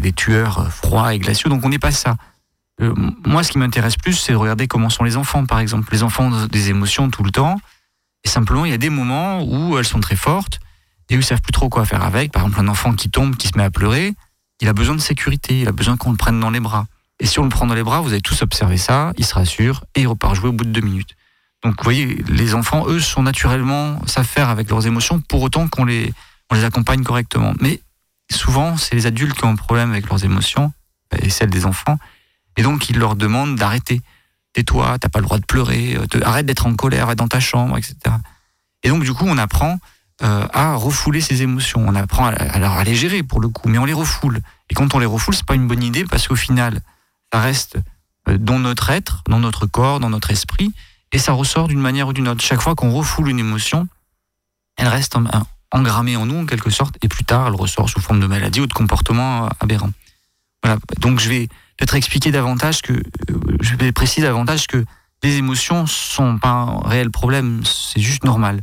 des, 0.00 0.12
tueurs 0.12 0.72
froids 0.72 1.14
et 1.14 1.18
glaciaux. 1.18 1.50
Donc 1.50 1.64
on 1.64 1.68
n'est 1.68 1.78
pas 1.78 1.90
ça. 1.90 2.16
Euh, 2.80 2.94
moi, 3.24 3.42
ce 3.42 3.52
qui 3.52 3.58
m'intéresse 3.58 3.96
plus, 3.96 4.14
c'est 4.14 4.32
de 4.32 4.36
regarder 4.36 4.68
comment 4.68 4.90
sont 4.90 5.04
les 5.04 5.16
enfants, 5.16 5.44
par 5.44 5.60
exemple. 5.60 5.88
Les 5.92 6.02
enfants 6.02 6.32
ont 6.32 6.46
des 6.46 6.70
émotions 6.70 7.10
tout 7.10 7.22
le 7.22 7.30
temps. 7.30 7.60
Et 8.24 8.28
simplement, 8.28 8.64
il 8.64 8.70
y 8.70 8.74
a 8.74 8.78
des 8.78 8.90
moments 8.90 9.42
où 9.42 9.78
elles 9.78 9.86
sont 9.86 10.00
très 10.00 10.16
fortes 10.16 10.60
et 11.08 11.16
où 11.16 11.20
ils 11.20 11.24
savent 11.24 11.42
plus 11.42 11.52
trop 11.52 11.68
quoi 11.68 11.84
faire 11.84 12.02
avec. 12.02 12.32
Par 12.32 12.42
exemple, 12.42 12.60
un 12.60 12.68
enfant 12.68 12.92
qui 12.94 13.10
tombe, 13.10 13.36
qui 13.36 13.48
se 13.48 13.56
met 13.56 13.64
à 13.64 13.70
pleurer, 13.70 14.14
il 14.60 14.68
a 14.68 14.72
besoin 14.72 14.94
de 14.94 15.00
sécurité, 15.00 15.60
il 15.60 15.68
a 15.68 15.72
besoin 15.72 15.96
qu'on 15.96 16.10
le 16.10 16.16
prenne 16.16 16.40
dans 16.40 16.50
les 16.50 16.60
bras. 16.60 16.86
Et 17.20 17.26
si 17.26 17.38
on 17.38 17.44
le 17.44 17.48
prend 17.48 17.66
dans 17.66 17.74
les 17.74 17.82
bras, 17.82 18.00
vous 18.00 18.12
avez 18.12 18.20
tous 18.20 18.42
observé 18.42 18.76
ça, 18.76 19.12
il 19.16 19.24
se 19.24 19.34
rassure 19.34 19.84
et 19.94 20.02
il 20.02 20.08
repart 20.08 20.34
jouer 20.34 20.48
au 20.48 20.52
bout 20.52 20.64
de 20.64 20.70
deux 20.70 20.80
minutes. 20.80 21.14
Donc 21.66 21.74
vous 21.78 21.82
voyez, 21.82 22.22
les 22.28 22.54
enfants, 22.54 22.84
eux, 22.86 23.00
sont 23.00 23.24
naturellement, 23.24 24.00
savent 24.06 24.28
avec 24.36 24.70
leurs 24.70 24.86
émotions, 24.86 25.20
pour 25.20 25.42
autant 25.42 25.66
qu'on 25.66 25.84
les, 25.84 26.14
accompagne 26.48 27.02
correctement. 27.02 27.54
Mais 27.60 27.80
souvent, 28.30 28.76
c'est 28.76 28.94
les 28.94 29.06
adultes 29.06 29.36
qui 29.36 29.44
ont 29.44 29.48
un 29.48 29.56
problème 29.56 29.90
avec 29.90 30.08
leurs 30.08 30.24
émotions, 30.24 30.72
et 31.20 31.28
celles 31.28 31.50
des 31.50 31.66
enfants, 31.66 31.98
et 32.56 32.62
donc 32.62 32.88
ils 32.88 32.96
leur 32.96 33.16
demandent 33.16 33.56
d'arrêter. 33.56 34.00
Tais-toi, 34.52 34.96
t'as 35.00 35.08
pas 35.08 35.18
le 35.18 35.24
droit 35.24 35.40
de 35.40 35.44
pleurer, 35.44 35.98
arrête 36.22 36.46
d'être 36.46 36.68
en 36.68 36.74
colère, 36.76 37.06
arrête 37.06 37.18
dans 37.18 37.26
ta 37.26 37.40
chambre, 37.40 37.76
etc. 37.76 37.96
Et 38.84 38.88
donc 38.88 39.02
du 39.02 39.12
coup, 39.12 39.24
on 39.26 39.36
apprend 39.36 39.80
euh, 40.22 40.46
à 40.52 40.76
refouler 40.76 41.20
ses 41.20 41.42
émotions, 41.42 41.84
on 41.84 41.96
apprend 41.96 42.26
à, 42.26 42.30
à 42.30 42.84
les 42.84 42.94
gérer 42.94 43.24
pour 43.24 43.40
le 43.40 43.48
coup, 43.48 43.68
mais 43.68 43.78
on 43.78 43.86
les 43.86 43.92
refoule. 43.92 44.38
Et 44.70 44.74
quand 44.74 44.94
on 44.94 45.00
les 45.00 45.06
refoule, 45.06 45.34
c'est 45.34 45.44
pas 45.44 45.56
une 45.56 45.66
bonne 45.66 45.82
idée 45.82 46.04
parce 46.04 46.28
qu'au 46.28 46.36
final, 46.36 46.80
ça 47.32 47.40
reste 47.40 47.76
dans 48.28 48.60
notre 48.60 48.90
être, 48.90 49.24
dans 49.28 49.40
notre 49.40 49.66
corps, 49.66 49.98
dans 49.98 50.10
notre 50.10 50.30
esprit, 50.30 50.72
et 51.12 51.18
ça 51.18 51.32
ressort 51.32 51.68
d'une 51.68 51.80
manière 51.80 52.08
ou 52.08 52.12
d'une 52.12 52.28
autre. 52.28 52.42
Chaque 52.42 52.60
fois 52.60 52.74
qu'on 52.74 52.92
refoule 52.92 53.28
une 53.28 53.38
émotion, 53.38 53.88
elle 54.76 54.88
reste 54.88 55.16
engrammée 55.72 56.16
en 56.16 56.26
nous 56.26 56.38
en 56.38 56.46
quelque 56.46 56.70
sorte, 56.70 56.96
et 57.02 57.08
plus 57.08 57.24
tard, 57.24 57.48
elle 57.48 57.54
ressort 57.54 57.88
sous 57.88 58.00
forme 58.00 58.20
de 58.20 58.26
maladie 58.26 58.60
ou 58.60 58.66
de 58.66 58.72
comportement 58.72 59.48
aberrant. 59.60 59.90
Voilà. 60.62 60.78
Donc 61.00 61.20
je 61.20 61.28
vais 61.28 61.48
peut-être 61.76 61.94
expliquer 61.94 62.30
davantage 62.30 62.82
que, 62.82 62.94
je 63.60 63.76
vais 63.76 63.92
préciser 63.92 64.22
davantage 64.26 64.66
que 64.66 64.84
les 65.22 65.36
émotions 65.36 65.86
sont 65.86 66.38
pas 66.38 66.50
un 66.50 66.88
réel 66.88 67.10
problème, 67.10 67.62
c'est 67.64 68.00
juste 68.00 68.24
normal. 68.24 68.62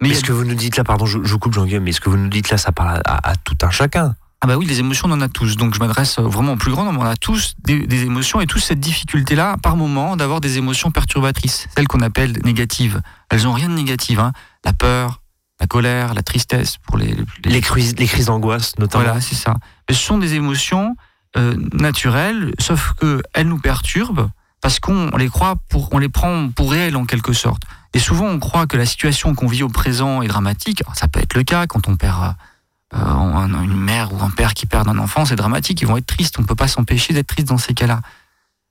Mais, 0.00 0.08
mais 0.08 0.14
ce 0.14 0.24
que 0.24 0.32
vous 0.32 0.44
nous 0.44 0.54
dites 0.54 0.76
là, 0.76 0.84
pardon, 0.84 1.06
je, 1.06 1.18
je 1.22 1.36
coupe 1.36 1.54
Jean-Guillaume, 1.54 1.84
mais 1.84 1.92
ce 1.92 2.00
que 2.00 2.08
vous 2.08 2.16
nous 2.16 2.28
dites 2.28 2.50
là, 2.50 2.58
ça 2.58 2.72
parle 2.72 3.00
à, 3.04 3.14
à, 3.14 3.30
à 3.30 3.36
tout 3.36 3.56
un 3.62 3.70
chacun. 3.70 4.16
Ah 4.44 4.46
bah 4.46 4.58
oui, 4.58 4.66
les 4.66 4.78
émotions, 4.78 5.08
on 5.08 5.12
en 5.12 5.22
a 5.22 5.28
tous. 5.30 5.56
Donc 5.56 5.74
je 5.74 5.78
m'adresse 5.78 6.18
vraiment 6.18 6.52
au 6.52 6.56
plus 6.56 6.70
grand 6.70 6.84
nombre. 6.84 7.00
On 7.00 7.06
a 7.06 7.16
tous 7.16 7.54
des, 7.64 7.86
des 7.86 8.02
émotions 8.02 8.42
et 8.42 8.46
tous 8.46 8.58
cette 8.58 8.78
difficulté-là, 8.78 9.56
par 9.62 9.74
moment, 9.74 10.16
d'avoir 10.16 10.42
des 10.42 10.58
émotions 10.58 10.90
perturbatrices, 10.90 11.66
celles 11.74 11.88
qu'on 11.88 12.00
appelle 12.00 12.38
négatives. 12.44 13.00
Elles 13.30 13.44
n'ont 13.44 13.54
rien 13.54 13.70
de 13.70 13.74
négatif. 13.74 14.18
Hein. 14.18 14.32
La 14.62 14.74
peur, 14.74 15.22
la 15.60 15.66
colère, 15.66 16.12
la 16.12 16.22
tristesse, 16.22 16.76
pour 16.76 16.98
les 16.98 17.16
les, 17.42 17.52
les 17.52 17.60
crises, 17.62 17.94
les 17.96 18.06
crises 18.06 18.26
d'angoisse 18.26 18.78
notamment. 18.78 19.04
Voilà, 19.04 19.20
c'est 19.22 19.34
ça. 19.34 19.54
Mais 19.88 19.94
ce 19.94 20.02
sont 20.02 20.18
des 20.18 20.34
émotions 20.34 20.94
euh, 21.38 21.56
naturelles, 21.72 22.52
sauf 22.58 22.92
que 23.00 23.22
elles 23.32 23.48
nous 23.48 23.60
perturbent 23.60 24.28
parce 24.60 24.78
qu'on 24.78 25.08
les 25.16 25.30
croit 25.30 25.56
pour, 25.70 25.88
on 25.92 25.98
les 25.98 26.10
prend 26.10 26.50
pour 26.50 26.70
réelles 26.70 26.96
en 26.96 27.06
quelque 27.06 27.32
sorte. 27.32 27.62
Et 27.94 27.98
souvent, 27.98 28.26
on 28.26 28.38
croit 28.40 28.66
que 28.66 28.76
la 28.76 28.84
situation 28.84 29.34
qu'on 29.34 29.46
vit 29.46 29.62
au 29.62 29.70
présent 29.70 30.20
est 30.20 30.28
dramatique. 30.28 30.82
Alors, 30.82 30.96
ça 30.96 31.08
peut 31.08 31.20
être 31.20 31.32
le 31.32 31.44
cas 31.44 31.66
quand 31.66 31.88
on 31.88 31.96
perd 31.96 32.22
euh, 32.22 32.32
une 32.94 33.76
mère 33.76 34.12
ou 34.12 34.22
un 34.22 34.30
père 34.30 34.54
qui 34.54 34.66
perd 34.66 34.88
un 34.88 34.98
enfant, 34.98 35.24
c'est 35.24 35.36
dramatique, 35.36 35.80
ils 35.80 35.86
vont 35.86 35.96
être 35.96 36.06
tristes, 36.06 36.38
on 36.38 36.42
ne 36.42 36.46
peut 36.46 36.54
pas 36.54 36.68
s'empêcher 36.68 37.12
d'être 37.12 37.26
triste 37.26 37.48
dans 37.48 37.58
ces 37.58 37.74
cas-là. 37.74 38.00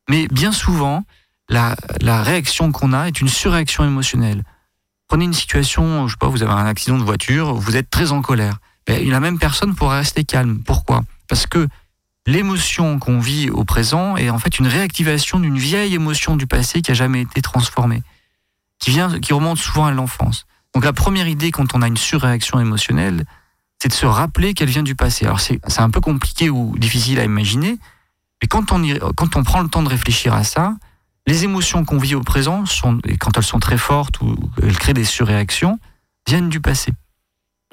Mais 0.10 0.28
bien 0.28 0.52
souvent, 0.52 1.04
la, 1.50 1.76
réaction 2.24 2.72
qu'on 2.72 2.94
a 2.94 3.08
est 3.08 3.22
une 3.22 3.28
surréaction 3.28 3.84
émotionnelle. 3.84 4.44
Prenez 5.08 5.26
une 5.26 5.34
situation, 5.34 6.08
je 6.08 6.14
sais 6.14 6.18
pas, 6.18 6.28
vous 6.28 6.44
avez 6.44 6.52
un 6.52 6.66
accident 6.66 6.98
de 6.98 7.04
voiture, 7.04 7.54
vous 7.54 7.76
êtes 7.76 7.90
très 7.90 8.12
en 8.12 8.22
colère. 8.22 8.58
Mais 8.88 9.04
la 9.06 9.20
même 9.20 9.40
personne 9.40 9.76
pourrait 9.76 10.00
rester 10.00 10.24
calme. 10.24 10.60
Pourquoi? 10.66 11.04
Parce 11.28 11.46
que 11.46 11.68
l'émotion 12.26 13.00
qu'on 13.00 13.20
vit 13.20 13.50
au 13.50 13.64
présent 13.64 14.18
est 14.18 14.30
en 14.30 14.40
fait 14.40 14.60
une 14.60 14.68
réactivation 14.68 15.40
d'une 15.40 15.58
vieille 15.58 15.94
émotion 15.94 16.36
du 16.36 16.48
passé 16.48 16.82
qui 16.82 16.92
a 16.92 16.94
jamais 16.94 17.22
été 17.22 17.42
transformée, 17.42 18.02
qui 18.80 18.92
vient, 18.92 19.20
qui 19.20 19.34
remonte 19.34 19.58
souvent 19.58 19.86
à 19.86 19.92
l'enfance. 19.92 20.46
Donc 20.74 20.86
la 20.86 20.94
première 20.94 21.28
idée 21.28 21.52
quand 21.52 21.76
on 21.76 21.82
a 21.82 21.88
une 21.88 21.98
surréaction 21.98 22.60
émotionnelle, 22.60 23.26
c'est 23.84 23.90
de 23.90 23.94
se 23.94 24.06
rappeler 24.06 24.54
qu'elle 24.54 24.70
vient 24.70 24.82
du 24.82 24.96
passé. 24.96 25.26
Alors 25.26 25.42
c'est 25.42 25.60
un 25.80 25.90
peu 25.90 26.00
compliqué 26.00 26.50
ou 26.50 26.74
difficile 26.78 27.20
à 27.20 27.26
imaginer, 27.26 27.78
mais 28.42 28.48
quand 28.48 28.72
on, 28.72 29.44
prend 29.44 29.62
le 29.62 29.68
temps 29.68 29.84
de 29.84 29.90
réfléchir 29.90 30.34
à 30.34 30.46
ça, 30.46 30.78
les 31.28 31.44
émotions 31.44 31.84
qu'on 31.84 31.98
vit 31.98 32.16
au 32.16 32.22
présent, 32.22 32.64
et 33.06 33.18
quand 33.18 33.38
elles 33.38 33.44
sont 33.44 33.60
très 33.60 33.78
fortes 33.78 34.22
ou 34.22 34.38
elles 34.62 34.78
créent 34.78 34.94
des 34.94 35.04
surréactions, 35.04 35.80
viennent 36.26 36.48
du 36.48 36.62
passé. 36.62 36.94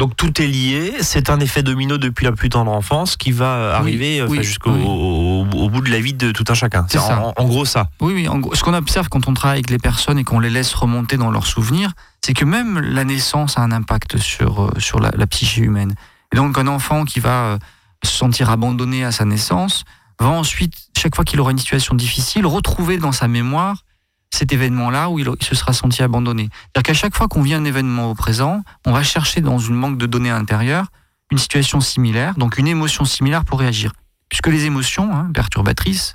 Donc 0.01 0.17
tout 0.17 0.41
est 0.41 0.47
lié, 0.47 0.95
c'est 1.03 1.29
un 1.29 1.41
effet 1.41 1.63
domino 1.63 1.99
depuis 1.99 2.25
la 2.25 2.33
plus 2.33 2.49
tendre 2.49 2.73
enfance 2.73 3.19
qui 3.19 3.33
va 3.33 3.77
arriver 3.77 4.23
oui, 4.23 4.39
oui, 4.39 4.43
jusqu'au 4.43 4.71
oui. 4.71 4.83
au, 4.83 5.45
au, 5.45 5.69
bout 5.69 5.83
de 5.83 5.91
la 5.91 6.01
vie 6.01 6.15
de 6.15 6.33
tout 6.33 6.45
un 6.49 6.55
chacun. 6.55 6.87
C'est 6.89 6.99
en, 6.99 7.35
en, 7.37 7.45
gros 7.45 7.67
ça. 7.67 7.91
Oui, 8.01 8.15
oui. 8.15 8.27
En 8.27 8.39
gros, 8.39 8.55
ce 8.55 8.65
qu'on 8.65 8.73
observe 8.73 9.11
quand 9.11 9.29
on 9.29 9.35
travaille 9.35 9.59
avec 9.59 9.69
les 9.69 9.77
personnes 9.77 10.19
et 10.19 10.25
qu'on 10.25 10.41
les 10.41 10.49
laisse 10.49 10.73
remonter 10.73 11.19
dans 11.19 11.31
leurs 11.31 11.47
souvenirs, 11.47 11.93
c'est 12.23 12.33
que 12.33 12.47
même 12.47 12.81
la 12.81 13.05
naissance 13.05 13.59
a 13.59 13.61
un 13.61 13.73
impact 13.73 14.17
sur, 14.17 14.73
sur 14.79 15.01
la, 15.01 15.11
la, 15.15 15.27
psyché 15.27 15.61
humaine. 15.61 15.95
Et 16.33 16.37
donc 16.37 16.57
un 16.57 16.67
enfant 16.67 17.05
qui 17.05 17.21
va 17.21 17.59
se 18.03 18.11
sentir 18.11 18.49
abandonné 18.49 19.05
à 19.05 19.13
sa 19.13 19.27
naissance 19.27 19.85
va 20.19 20.29
ensuite, 20.31 20.73
chaque 20.97 21.15
fois 21.15 21.27
qu'il 21.27 21.39
aura 21.41 21.51
une 21.51 21.59
situation 21.59 21.95
difficile, 21.95 22.47
retrouver 22.47 22.97
dans 22.97 23.13
sa 23.13 23.29
mémoire 23.29 23.85
cet 24.33 24.53
événement-là 24.53 25.11
où 25.11 25.19
il, 25.19 25.29
se 25.41 25.55
sera 25.55 25.73
senti 25.73 26.03
abandonné. 26.03 26.49
C'est-à-dire 26.53 26.83
qu'à 26.83 26.95
chaque 26.95 27.17
fois 27.17 27.29
qu'on 27.29 27.43
vit 27.43 27.55
un 27.55 27.65
événement 27.65 28.11
au 28.11 28.15
présent, 28.15 28.63
on 28.87 28.93
va 28.93 29.03
chercher 29.03 29.41
dans 29.41 29.59
une 29.59 29.81
banque 29.81 29.99
de 29.99 30.07
données 30.07 30.31
intérieure 30.31 30.87
une 31.31 31.39
situation 31.39 31.81
similaire, 31.81 32.35
donc 32.35 32.59
une 32.59 32.67
émotion 32.67 33.05
similaire 33.05 33.45
pour 33.45 33.61
réagir. 33.61 33.93
Puisque 34.29 34.49
les 34.49 34.65
émotions 34.65 35.15
hein, 35.15 35.31
perturbatrices, 35.33 36.15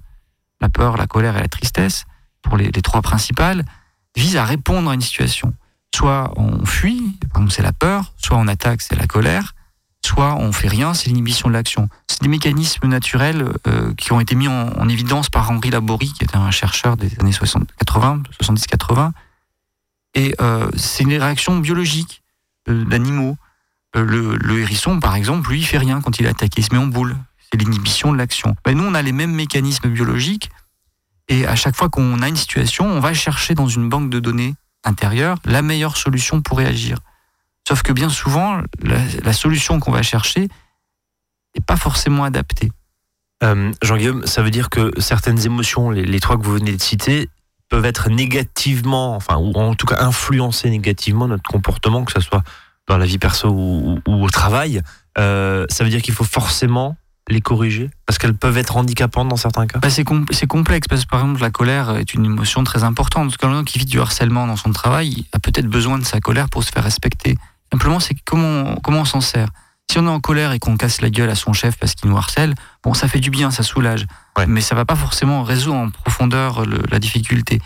la 0.61 0.69
peur, 0.69 0.97
la 0.97 1.07
colère 1.07 1.37
et 1.37 1.41
la 1.41 1.47
tristesse, 1.47 2.05
pour 2.41 2.57
les, 2.57 2.71
les 2.71 2.81
trois 2.81 3.01
principales, 3.01 3.65
visent 4.15 4.37
à 4.37 4.45
répondre 4.45 4.89
à 4.89 4.93
une 4.93 5.01
situation. 5.01 5.53
Soit 5.93 6.33
on 6.35 6.65
fuit, 6.65 7.17
c'est 7.49 7.63
la 7.63 7.73
peur, 7.73 8.13
soit 8.17 8.37
on 8.37 8.47
attaque, 8.47 8.81
c'est 8.81 8.95
la 8.95 9.07
colère, 9.07 9.54
soit 10.05 10.35
on 10.35 10.51
fait 10.51 10.67
rien, 10.67 10.93
c'est 10.93 11.09
l'inhibition 11.09 11.49
de 11.49 11.53
l'action. 11.53 11.89
C'est 12.07 12.21
des 12.21 12.29
mécanismes 12.29 12.87
naturels 12.87 13.51
euh, 13.67 13.93
qui 13.95 14.11
ont 14.13 14.19
été 14.19 14.35
mis 14.35 14.47
en, 14.47 14.69
en, 14.69 14.87
évidence 14.87 15.29
par 15.29 15.49
Henri 15.51 15.69
Laborie, 15.69 16.13
qui 16.13 16.23
était 16.23 16.37
un 16.37 16.51
chercheur 16.51 16.95
des 16.95 17.11
années 17.19 17.31
60, 17.31 17.67
80, 17.77 18.23
70-80. 18.41 19.11
Et 20.15 20.33
euh, 20.41 20.69
c'est 20.75 21.03
une 21.03 21.13
réaction 21.13 21.57
biologique 21.59 22.23
euh, 22.69 22.85
d'animaux. 22.85 23.37
Le, 23.93 24.59
hérisson, 24.59 24.99
par 24.99 25.15
exemple, 25.15 25.49
lui, 25.49 25.59
il 25.59 25.65
fait 25.65 25.77
rien 25.77 26.01
quand 26.01 26.19
il 26.19 26.25
est 26.25 26.29
attaqué, 26.29 26.59
il 26.59 26.65
se 26.65 26.73
met 26.73 26.79
en 26.79 26.87
boule. 26.87 27.15
C'est 27.49 27.61
l'inhibition 27.61 28.11
de 28.11 28.17
l'action. 28.17 28.55
Ben, 28.65 28.75
nous, 28.75 28.83
on 28.83 28.93
a 28.93 29.01
les 29.01 29.13
mêmes 29.13 29.33
mécanismes 29.33 29.89
biologiques. 29.89 30.49
Et 31.29 31.47
à 31.47 31.55
chaque 31.55 31.77
fois 31.77 31.87
qu'on 31.87 32.21
a 32.21 32.27
une 32.27 32.35
situation, 32.35 32.85
on 32.85 32.99
va 32.99 33.13
chercher 33.13 33.55
dans 33.55 33.69
une 33.69 33.87
banque 33.87 34.09
de 34.09 34.19
données 34.19 34.55
intérieur 34.83 35.37
la 35.45 35.61
meilleure 35.61 35.95
solution 35.95 36.41
pour 36.41 36.57
réagir. 36.57 36.99
Sauf 37.67 37.81
que 37.81 37.93
bien 37.93 38.09
souvent, 38.09 38.61
la, 38.81 39.33
solution 39.33 39.79
qu'on 39.79 39.91
va 39.91 40.03
chercher 40.03 40.41
n'est 41.55 41.63
pas 41.65 41.77
forcément 41.77 42.23
adaptée. 42.23 42.71
Euh, 43.43 43.71
Jean-Guillaume, 43.81 44.25
ça 44.25 44.43
veut 44.43 44.51
dire 44.51 44.69
que 44.69 44.91
certaines 44.99 45.45
émotions, 45.45 45.89
les, 45.89 46.19
trois 46.19 46.37
que 46.37 46.43
vous 46.43 46.53
venez 46.53 46.75
de 46.75 46.81
citer, 46.81 47.29
peuvent 47.69 47.85
être 47.85 48.09
négativement, 48.09 49.15
enfin, 49.15 49.37
ou 49.37 49.51
en 49.53 49.73
tout 49.73 49.87
cas 49.87 49.97
influencer 50.03 50.69
négativement 50.69 51.27
notre 51.27 51.49
comportement, 51.49 52.05
que 52.05 52.11
ce 52.11 52.19
soit 52.19 52.43
dans 52.87 52.97
la 52.97 53.05
vie 53.05 53.17
perso 53.17 53.49
ou, 53.49 53.99
au 54.05 54.29
travail. 54.29 54.81
Euh, 55.17 55.65
ça 55.69 55.83
veut 55.83 55.89
dire 55.89 56.03
qu'il 56.03 56.13
faut 56.13 56.23
forcément 56.23 56.97
les 57.27 57.41
corriger 57.41 57.89
Parce 58.05 58.19
qu'elles 58.19 58.35
peuvent 58.35 58.57
être 58.57 58.77
handicapantes 58.77 59.27
dans 59.27 59.35
certains 59.35 59.65
cas? 59.65 59.79
Bah 59.79 59.89
C'est 59.89 60.03
complexe, 60.03 60.87
parce 60.87 61.05
que 61.05 61.09
par 61.09 61.21
exemple, 61.21 61.41
la 61.41 61.49
colère 61.49 61.97
est 61.97 62.13
une 62.13 62.25
émotion 62.25 62.63
très 62.63 62.83
importante. 62.83 63.35
Quelqu'un 63.35 63.63
qui 63.63 63.79
vit 63.79 63.85
du 63.85 63.99
harcèlement 63.99 64.45
dans 64.45 64.55
son 64.55 64.71
travail 64.71 65.25
a 65.33 65.39
peut-être 65.39 65.65
besoin 65.65 65.97
de 65.97 66.05
sa 66.05 66.19
colère 66.19 66.49
pour 66.49 66.63
se 66.63 66.71
faire 66.71 66.83
respecter. 66.83 67.35
Simplement, 67.75 67.99
c'est 67.99 68.15
comment, 68.23 68.77
comment 68.77 69.01
on 69.01 69.05
s'en 69.05 69.19
sert. 69.19 69.49
Si 69.91 69.99
on 69.99 70.05
est 70.05 70.09
en 70.09 70.21
colère 70.21 70.53
et 70.53 70.59
qu'on 70.59 70.77
casse 70.77 71.01
la 71.01 71.09
gueule 71.09 71.29
à 71.29 71.35
son 71.35 71.51
chef 71.51 71.75
parce 71.77 71.93
qu'il 71.93 72.09
nous 72.09 72.15
harcèle, 72.15 72.55
bon, 72.85 72.93
ça 72.93 73.09
fait 73.09 73.19
du 73.19 73.29
bien, 73.29 73.51
ça 73.51 73.63
soulage. 73.63 74.05
Mais 74.47 74.61
ça 74.61 74.75
va 74.75 74.85
pas 74.85 74.95
forcément 74.95 75.43
résoudre 75.43 75.75
en 75.75 75.89
profondeur 75.89 76.65
la 76.65 76.99
difficulté. 76.99 77.59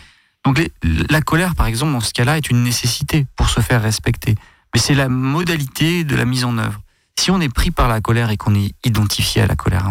Donc 0.44 0.60
la 0.82 1.20
colère, 1.20 1.54
par 1.54 1.66
exemple, 1.66 1.92
dans 1.92 2.00
ce 2.00 2.12
cas-là, 2.12 2.38
est 2.38 2.50
une 2.50 2.64
nécessité 2.64 3.24
pour 3.36 3.50
se 3.50 3.60
faire 3.60 3.82
respecter. 3.82 4.34
Mais 4.74 4.80
c'est 4.80 4.96
la 4.96 5.08
modalité 5.08 6.02
de 6.02 6.16
la 6.16 6.24
mise 6.24 6.44
en 6.44 6.58
œuvre. 6.58 6.80
Si 7.16 7.30
on 7.30 7.40
est 7.40 7.48
pris 7.48 7.70
par 7.70 7.86
la 7.86 8.00
colère 8.00 8.30
et 8.30 8.36
qu'on 8.36 8.56
est 8.56 8.74
identifié 8.84 9.42
à 9.42 9.46
la 9.46 9.54
colère, 9.54 9.88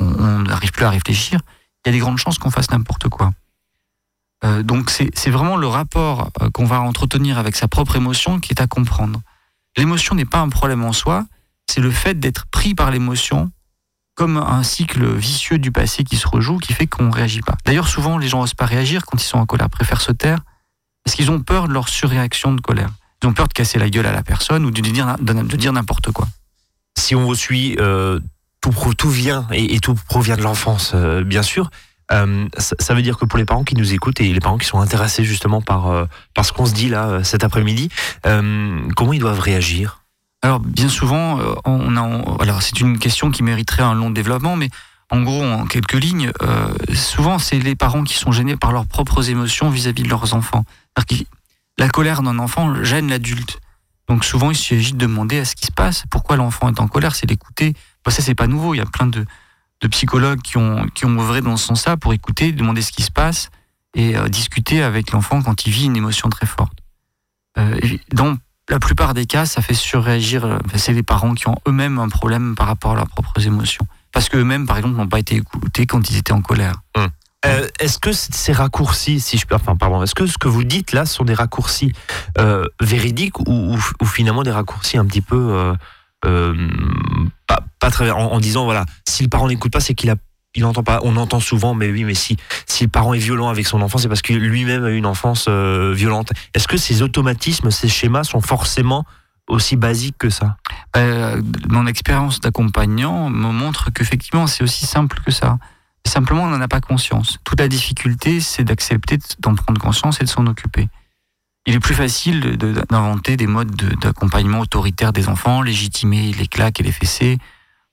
on 0.00 0.40
n'arrive 0.40 0.72
plus 0.72 0.84
à 0.84 0.90
réfléchir, 0.90 1.42
il 1.86 1.88
y 1.88 1.90
a 1.90 1.92
des 1.92 2.00
grandes 2.00 2.18
chances 2.18 2.38
qu'on 2.38 2.50
fasse 2.50 2.72
n'importe 2.72 3.08
quoi. 3.08 3.30
Euh, 4.42 4.64
donc 4.64 4.90
c'est 4.90 5.30
vraiment 5.30 5.56
le 5.56 5.68
rapport 5.68 6.32
euh, 6.42 6.50
qu'on 6.50 6.64
va 6.64 6.80
entretenir 6.80 7.38
avec 7.38 7.54
sa 7.54 7.68
propre 7.68 7.94
émotion 7.94 8.40
qui 8.40 8.52
est 8.52 8.60
à 8.60 8.66
comprendre. 8.66 9.20
L'émotion 9.76 10.14
n'est 10.14 10.24
pas 10.24 10.40
un 10.40 10.48
problème 10.48 10.84
en 10.84 10.92
soi, 10.92 11.26
c'est 11.70 11.80
le 11.80 11.90
fait 11.90 12.18
d'être 12.18 12.46
pris 12.46 12.74
par 12.74 12.90
l'émotion 12.90 13.52
comme 14.14 14.36
un 14.36 14.62
cycle 14.62 15.06
vicieux 15.14 15.58
du 15.58 15.72
passé 15.72 16.04
qui 16.04 16.16
se 16.16 16.26
rejoue, 16.26 16.58
qui 16.58 16.74
fait 16.74 16.86
qu'on 16.86 17.04
ne 17.04 17.14
réagit 17.14 17.40
pas. 17.40 17.56
D'ailleurs, 17.64 17.88
souvent, 17.88 18.18
les 18.18 18.28
gens 18.28 18.40
n'osent 18.40 18.54
pas 18.54 18.66
réagir 18.66 19.06
quand 19.06 19.16
ils 19.22 19.26
sont 19.26 19.38
en 19.38 19.46
colère, 19.46 19.70
préfèrent 19.70 20.02
se 20.02 20.12
taire, 20.12 20.40
parce 21.04 21.16
qu'ils 21.16 21.30
ont 21.30 21.40
peur 21.40 21.68
de 21.68 21.72
leur 21.72 21.88
surréaction 21.88 22.52
de 22.52 22.60
colère. 22.60 22.90
Ils 23.22 23.28
ont 23.28 23.32
peur 23.32 23.48
de 23.48 23.54
casser 23.54 23.78
la 23.78 23.88
gueule 23.88 24.06
à 24.06 24.12
la 24.12 24.22
personne 24.22 24.64
ou 24.66 24.70
de 24.70 24.80
dire, 24.80 25.72
n'importe 25.72 26.10
quoi. 26.12 26.28
Si 26.98 27.14
on 27.14 27.24
vous 27.24 27.34
suit, 27.34 27.76
euh, 27.78 28.20
tout, 28.60 28.74
tout 28.94 29.10
vient 29.10 29.46
et, 29.52 29.78
tout 29.80 29.94
provient 29.94 30.36
de 30.36 30.42
l'enfance, 30.42 30.92
euh, 30.94 31.24
bien 31.24 31.42
sûr. 31.42 31.70
Euh, 32.12 32.48
ça, 32.58 32.94
veut 32.94 33.02
dire 33.02 33.16
que 33.16 33.24
pour 33.24 33.38
les 33.38 33.44
parents 33.44 33.64
qui 33.64 33.76
nous 33.76 33.94
écoutent 33.94 34.20
et 34.20 34.32
les 34.32 34.40
parents 34.40 34.58
qui 34.58 34.66
sont 34.66 34.80
intéressés 34.80 35.24
justement 35.24 35.62
par, 35.62 36.08
par 36.34 36.44
ce 36.44 36.52
qu'on 36.52 36.66
se 36.66 36.74
dit 36.74 36.88
là 36.88 37.22
cet 37.22 37.44
après-midi, 37.44 37.88
comment 38.24 39.12
ils 39.12 39.20
doivent 39.20 39.40
réagir? 39.40 40.00
Alors 40.42 40.60
bien 40.60 40.88
souvent, 40.88 41.38
euh, 41.38 41.54
on 41.64 41.96
a, 41.96 42.42
alors 42.42 42.62
c'est 42.62 42.80
une 42.80 42.98
question 42.98 43.30
qui 43.30 43.42
mériterait 43.42 43.82
un 43.82 43.94
long 43.94 44.10
développement, 44.10 44.56
mais 44.56 44.70
en 45.10 45.22
gros, 45.22 45.42
en 45.42 45.66
quelques 45.66 45.94
lignes, 45.94 46.32
euh, 46.42 46.72
souvent 46.94 47.38
c'est 47.38 47.58
les 47.58 47.74
parents 47.74 48.04
qui 48.04 48.14
sont 48.14 48.32
gênés 48.32 48.56
par 48.56 48.72
leurs 48.72 48.86
propres 48.86 49.28
émotions 49.28 49.68
vis-à-vis 49.68 50.02
de 50.02 50.08
leurs 50.08 50.34
enfants. 50.34 50.64
La 51.78 51.88
colère 51.88 52.22
d'un 52.22 52.38
enfant 52.38 52.82
gêne 52.84 53.08
l'adulte. 53.08 53.58
Donc 54.08 54.24
souvent, 54.24 54.50
il 54.50 54.56
s'agit 54.56 54.92
de 54.92 54.98
demander 54.98 55.38
à 55.38 55.44
ce 55.44 55.54
qui 55.54 55.66
se 55.66 55.72
passe, 55.72 56.04
pourquoi 56.10 56.36
l'enfant 56.36 56.68
est 56.68 56.80
en 56.80 56.88
colère, 56.88 57.14
c'est 57.14 57.28
l'écouter. 57.28 57.74
Bon, 58.04 58.10
ça, 58.10 58.22
c'est 58.22 58.34
pas 58.34 58.46
nouveau. 58.46 58.74
Il 58.74 58.78
y 58.78 58.82
a 58.82 58.86
plein 58.86 59.06
de, 59.06 59.24
de 59.80 59.88
psychologues 59.88 60.40
qui 60.42 60.56
ont, 60.56 60.86
qui 60.94 61.06
ont 61.06 61.18
œuvré 61.20 61.40
dans 61.40 61.56
ce 61.56 61.66
sens-là 61.66 61.96
pour 61.96 62.12
écouter, 62.12 62.52
demander 62.52 62.82
ce 62.82 62.92
qui 62.92 63.02
se 63.02 63.10
passe 63.10 63.50
et 63.94 64.16
euh, 64.16 64.28
discuter 64.28 64.82
avec 64.82 65.12
l'enfant 65.12 65.42
quand 65.42 65.66
il 65.66 65.72
vit 65.72 65.86
une 65.86 65.96
émotion 65.96 66.28
très 66.28 66.46
forte. 66.46 66.72
Euh, 67.58 67.78
donc, 68.12 68.38
la 68.68 68.78
plupart 68.78 69.14
des 69.14 69.26
cas, 69.26 69.46
ça 69.46 69.62
fait 69.62 69.74
surréagir. 69.74 70.44
Euh, 70.44 70.58
c'est 70.76 70.92
les 70.92 71.02
parents 71.02 71.34
qui 71.34 71.48
ont 71.48 71.56
eux-mêmes 71.66 71.98
un 71.98 72.08
problème 72.08 72.54
par 72.54 72.66
rapport 72.66 72.92
à 72.92 72.94
leurs 72.94 73.08
propres 73.08 73.44
émotions. 73.46 73.86
Parce 74.12 74.28
qu'eux-mêmes, 74.28 74.66
par 74.66 74.76
exemple, 74.76 74.96
n'ont 74.96 75.08
pas 75.08 75.18
été 75.18 75.36
écoutés 75.36 75.86
quand 75.86 76.08
ils 76.10 76.16
étaient 76.16 76.32
en 76.32 76.42
colère. 76.42 76.74
Hum. 76.96 77.08
Euh, 77.46 77.66
est-ce 77.78 77.98
que 77.98 78.12
ces 78.12 78.52
raccourcis, 78.52 79.18
si 79.18 79.38
je 79.38 79.46
peux, 79.46 79.54
enfin 79.54 79.74
pardon, 79.74 80.02
est-ce 80.02 80.14
que 80.14 80.26
ce 80.26 80.36
que 80.36 80.46
vous 80.46 80.62
dites 80.62 80.92
là 80.92 81.06
sont 81.06 81.24
des 81.24 81.32
raccourcis 81.32 81.94
véridiques 82.82 83.40
ou, 83.48 83.78
finalement 84.04 84.42
des 84.42 84.50
raccourcis 84.50 84.98
un 84.98 85.06
petit 85.06 85.22
peu 85.22 85.72
pas, 86.22 87.60
pas, 87.78 87.90
très 87.90 88.10
en, 88.10 88.40
disant 88.40 88.64
voilà, 88.64 88.84
si 89.08 89.22
le 89.22 89.28
parent 89.28 89.48
n'écoute 89.48 89.72
pas, 89.72 89.80
c'est 89.80 89.94
qu'il 89.94 90.10
a 90.10 90.16
il 90.54 90.64
pas. 90.84 91.00
On 91.04 91.16
entend 91.16 91.38
souvent, 91.38 91.74
mais 91.74 91.90
oui, 91.90 92.04
mais 92.04 92.14
si 92.14 92.36
si 92.66 92.84
le 92.84 92.90
parent 92.90 93.14
est 93.14 93.18
violent 93.18 93.48
avec 93.48 93.66
son 93.66 93.80
enfant, 93.82 93.98
c'est 93.98 94.08
parce 94.08 94.22
que 94.22 94.32
lui-même 94.32 94.84
a 94.84 94.90
eu 94.90 94.96
une 94.96 95.06
enfance 95.06 95.46
euh, 95.48 95.92
violente. 95.94 96.32
Est-ce 96.54 96.66
que 96.66 96.76
ces 96.76 97.02
automatismes, 97.02 97.70
ces 97.70 97.88
schémas 97.88 98.24
sont 98.24 98.40
forcément 98.40 99.04
aussi 99.48 99.76
basiques 99.76 100.18
que 100.18 100.28
ça? 100.28 100.56
Euh, 100.96 101.40
Mon 101.68 101.86
expérience 101.86 102.40
d'accompagnant 102.40 103.30
me 103.30 103.52
montre 103.52 103.92
qu'effectivement, 103.92 104.48
c'est 104.48 104.64
aussi 104.64 104.86
simple 104.86 105.20
que 105.24 105.30
ça. 105.30 105.58
Simplement, 106.06 106.44
on 106.44 106.48
n'en 106.48 106.60
a 106.60 106.68
pas 106.68 106.80
conscience. 106.80 107.38
Toute 107.44 107.60
la 107.60 107.68
difficulté, 107.68 108.40
c'est 108.40 108.64
d'accepter 108.64 109.18
d'en 109.38 109.54
prendre 109.54 109.80
conscience 109.80 110.20
et 110.20 110.24
de 110.24 110.28
s'en 110.28 110.46
occuper. 110.46 110.88
Il 111.66 111.74
est 111.74 111.80
plus 111.80 111.94
facile 111.94 112.56
d'inventer 112.56 113.36
des 113.36 113.46
modes 113.46 113.74
d'accompagnement 114.00 114.60
autoritaire 114.60 115.12
des 115.12 115.28
enfants, 115.28 115.62
légitimer 115.62 116.32
les 116.32 116.46
claques 116.46 116.80
et 116.80 116.82
les 116.82 116.92
fessées, 116.92 117.38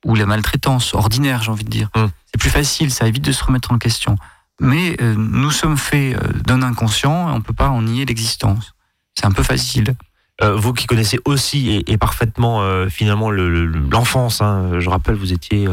ou 0.06 0.16
la 0.16 0.26
maltraitance 0.26 0.94
ordinaire, 0.94 1.44
j'ai 1.44 1.52
envie 1.52 1.66
de 1.66 1.70
dire. 1.70 1.90
Hum. 1.96 2.10
C'est 2.26 2.40
plus 2.40 2.50
facile, 2.50 2.92
ça 2.92 3.08
évite 3.08 3.24
de 3.24 3.32
se 3.32 3.44
remettre 3.44 3.72
en 3.72 3.78
question. 3.78 4.16
Mais 4.60 4.98
euh, 5.02 5.16
nous 5.18 5.52
sommes 5.52 5.78
faits 5.78 6.16
euh, 6.16 6.34
d'un 6.46 6.62
inconscient 6.62 7.30
et 7.30 7.32
on 7.32 7.38
ne 7.38 7.44
peut 7.44 7.54
pas 7.54 7.70
en 7.70 7.82
nier 7.82 8.06
l'existence. 8.06 8.74
C'est 9.16 9.26
un 9.26 9.32
peu 9.32 9.44
facile. 9.44 9.96
Euh, 10.42 10.56
vous 10.56 10.74
qui 10.74 10.86
connaissez 10.86 11.20
aussi 11.26 11.84
et, 11.88 11.98
parfaitement 11.98 12.62
finalement 12.90 13.32
l'enfance, 13.32 14.42
hein, 14.42 14.80
je 14.80 14.90
rappelle, 14.90 15.16
vous 15.16 15.34
étiez 15.34 15.68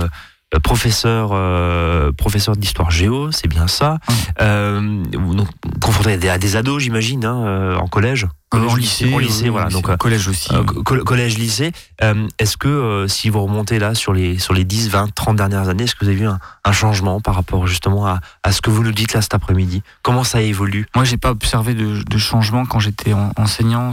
professeur, 0.61 1.31
euh, 1.33 2.12
professeur 2.12 2.57
d'histoire 2.57 2.90
géo, 2.90 3.33
c'est 3.33 3.49
bien 3.49 3.67
ça. 3.67 3.99
Hum. 4.09 4.14
Euh, 4.40 5.05
donc, 5.35 5.49
confronté 5.81 6.29
à 6.29 6.38
des, 6.38 6.57
ados, 6.57 6.83
j'imagine, 6.83 7.25
hein, 7.25 7.45
euh, 7.45 7.77
en 7.77 7.87
collège. 7.87 8.27
en 8.53 8.75
lycée, 8.75 9.12
en 9.12 9.19
lycée, 9.19 9.49
voilà. 9.49 9.69
Donc 9.69 9.95
collège 9.97 10.29
aussi. 10.29 10.49
collège, 10.85 11.38
lycée. 11.38 11.73
est-ce 12.38 12.57
que 12.57 13.07
si 13.09 13.29
vous 13.29 13.43
remontez 13.43 13.79
là 13.79 13.95
sur 13.95 14.12
les 14.12 14.38
sur 14.38 14.55
les 14.55 14.64
10, 14.64 14.90
20, 14.90 15.14
30 15.14 15.37
dernières 15.37 15.69
années, 15.69 15.85
est-ce 15.85 15.95
que 15.95 16.05
vous 16.05 16.11
avez 16.11 16.19
vu 16.19 16.27
un, 16.27 16.73
changement 16.73 17.21
par 17.21 17.35
rapport 17.35 17.67
justement 17.67 18.07
à, 18.07 18.21
à, 18.43 18.53
ce 18.53 18.61
que 18.61 18.71
vous 18.71 18.83
nous 18.83 18.93
dites 18.93 19.12
là 19.12 19.23
cet 19.23 19.35
après-midi? 19.35 19.83
Comment 20.03 20.25
ça 20.25 20.40
évolue? 20.43 20.87
Moi, 20.95 21.05
j'ai 21.05 21.17
pas 21.17 21.31
observé 21.31 21.75
de, 21.75 22.03
de, 22.03 22.19
changement 22.19 22.64
quand 22.67 22.79
j'étais 22.79 23.12
enseignant. 23.37 23.90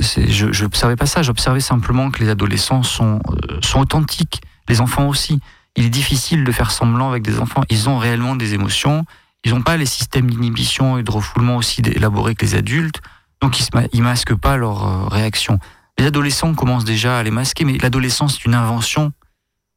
je 0.00 0.62
n'observais 0.62 0.96
pas 0.96 1.06
ça. 1.06 1.22
J'observais 1.22 1.60
simplement 1.60 2.10
que 2.10 2.20
les 2.22 2.28
adolescents 2.28 2.82
sont 2.82 3.20
sont 3.62 3.80
authentiques. 3.80 4.40
Les 4.68 4.80
enfants 4.80 5.08
aussi 5.08 5.40
il 5.76 5.84
est 5.84 5.90
difficile 5.90 6.44
de 6.44 6.52
faire 6.52 6.70
semblant 6.70 7.10
avec 7.10 7.22
des 7.22 7.38
enfants. 7.38 7.62
Ils 7.68 7.88
ont 7.88 7.98
réellement 7.98 8.36
des 8.36 8.54
émotions. 8.54 9.04
Ils 9.44 9.54
n'ont 9.54 9.62
pas 9.62 9.76
les 9.76 9.86
systèmes 9.86 10.30
d'inhibition 10.30 10.98
et 10.98 11.02
de 11.02 11.10
refoulement 11.10 11.56
aussi 11.56 11.82
élaborés 11.84 12.34
que 12.34 12.44
les 12.44 12.54
adultes. 12.54 13.00
Donc, 13.40 13.60
ils 13.60 14.00
ne 14.00 14.02
masquent 14.02 14.34
pas 14.34 14.56
leurs 14.56 14.86
euh, 14.86 15.08
réactions. 15.08 15.58
Les 15.98 16.06
adolescents 16.06 16.54
commencent 16.54 16.84
déjà 16.84 17.18
à 17.18 17.22
les 17.22 17.30
masquer, 17.30 17.64
mais 17.64 17.78
l'adolescence, 17.78 18.34
c'est 18.34 18.46
une 18.46 18.54
invention. 18.54 19.12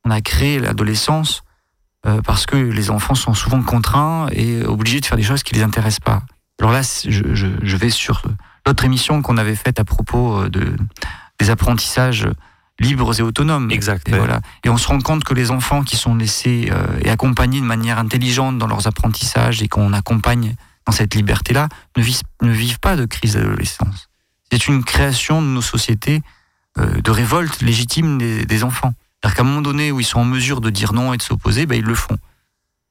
On 0.05 0.11
a 0.11 0.21
créé 0.21 0.59
l'adolescence 0.59 1.43
euh, 2.05 2.21
parce 2.21 2.45
que 2.45 2.55
les 2.55 2.89
enfants 2.89 3.15
sont 3.15 3.33
souvent 3.33 3.61
contraints 3.61 4.27
et 4.31 4.63
obligés 4.65 5.01
de 5.01 5.05
faire 5.05 5.17
des 5.17 5.23
choses 5.23 5.43
qui 5.43 5.53
les 5.55 5.63
intéressent 5.63 5.99
pas. 5.99 6.23
Alors 6.59 6.71
là, 6.71 6.81
je, 6.81 7.75
vais 7.75 7.89
sur 7.89 8.21
l'autre 8.65 8.83
émission 8.85 9.21
qu'on 9.21 9.37
avait 9.37 9.55
faite 9.55 9.79
à 9.79 9.83
propos 9.83 10.43
euh, 10.43 10.49
de, 10.49 10.75
des 11.39 11.49
apprentissages 11.49 12.27
libres 12.79 13.19
et 13.19 13.23
autonomes. 13.23 13.71
Exact. 13.71 14.07
Et, 14.09 14.17
voilà. 14.17 14.41
et 14.63 14.69
on 14.69 14.77
se 14.77 14.87
rend 14.87 14.99
compte 14.99 15.23
que 15.23 15.33
les 15.33 15.51
enfants 15.51 15.83
qui 15.83 15.97
sont 15.97 16.15
laissés 16.15 16.69
euh, 16.71 16.99
et 17.01 17.09
accompagnés 17.09 17.59
de 17.59 17.65
manière 17.65 17.99
intelligente 17.99 18.57
dans 18.57 18.67
leurs 18.67 18.87
apprentissages 18.87 19.61
et 19.61 19.67
qu'on 19.67 19.93
accompagne 19.93 20.55
dans 20.85 20.93
cette 20.93 21.13
liberté-là 21.15 21.69
ne, 21.97 22.01
vivent, 22.01 22.21
ne 22.41 22.51
vivent 22.51 22.79
pas 22.79 22.95
de 22.95 23.05
crise 23.05 23.33
d'adolescence. 23.33 24.09
C'est 24.51 24.67
une 24.67 24.83
création 24.83 25.41
de 25.41 25.47
nos 25.47 25.61
sociétés 25.61 26.21
euh, 26.77 27.01
de 27.01 27.11
révolte 27.11 27.61
légitime 27.61 28.17
des, 28.17 28.45
des 28.45 28.63
enfants. 28.63 28.93
C'est-à-dire 29.21 29.35
qu'à 29.35 29.41
un 29.43 29.45
moment 29.45 29.61
donné 29.61 29.91
où 29.91 29.99
ils 29.99 30.05
sont 30.05 30.19
en 30.19 30.25
mesure 30.25 30.61
de 30.61 30.69
dire 30.69 30.93
non 30.93 31.13
et 31.13 31.17
de 31.17 31.21
s'opposer, 31.21 31.65
ben, 31.65 31.75
ils 31.75 31.85
le 31.85 31.95
font. 31.95 32.17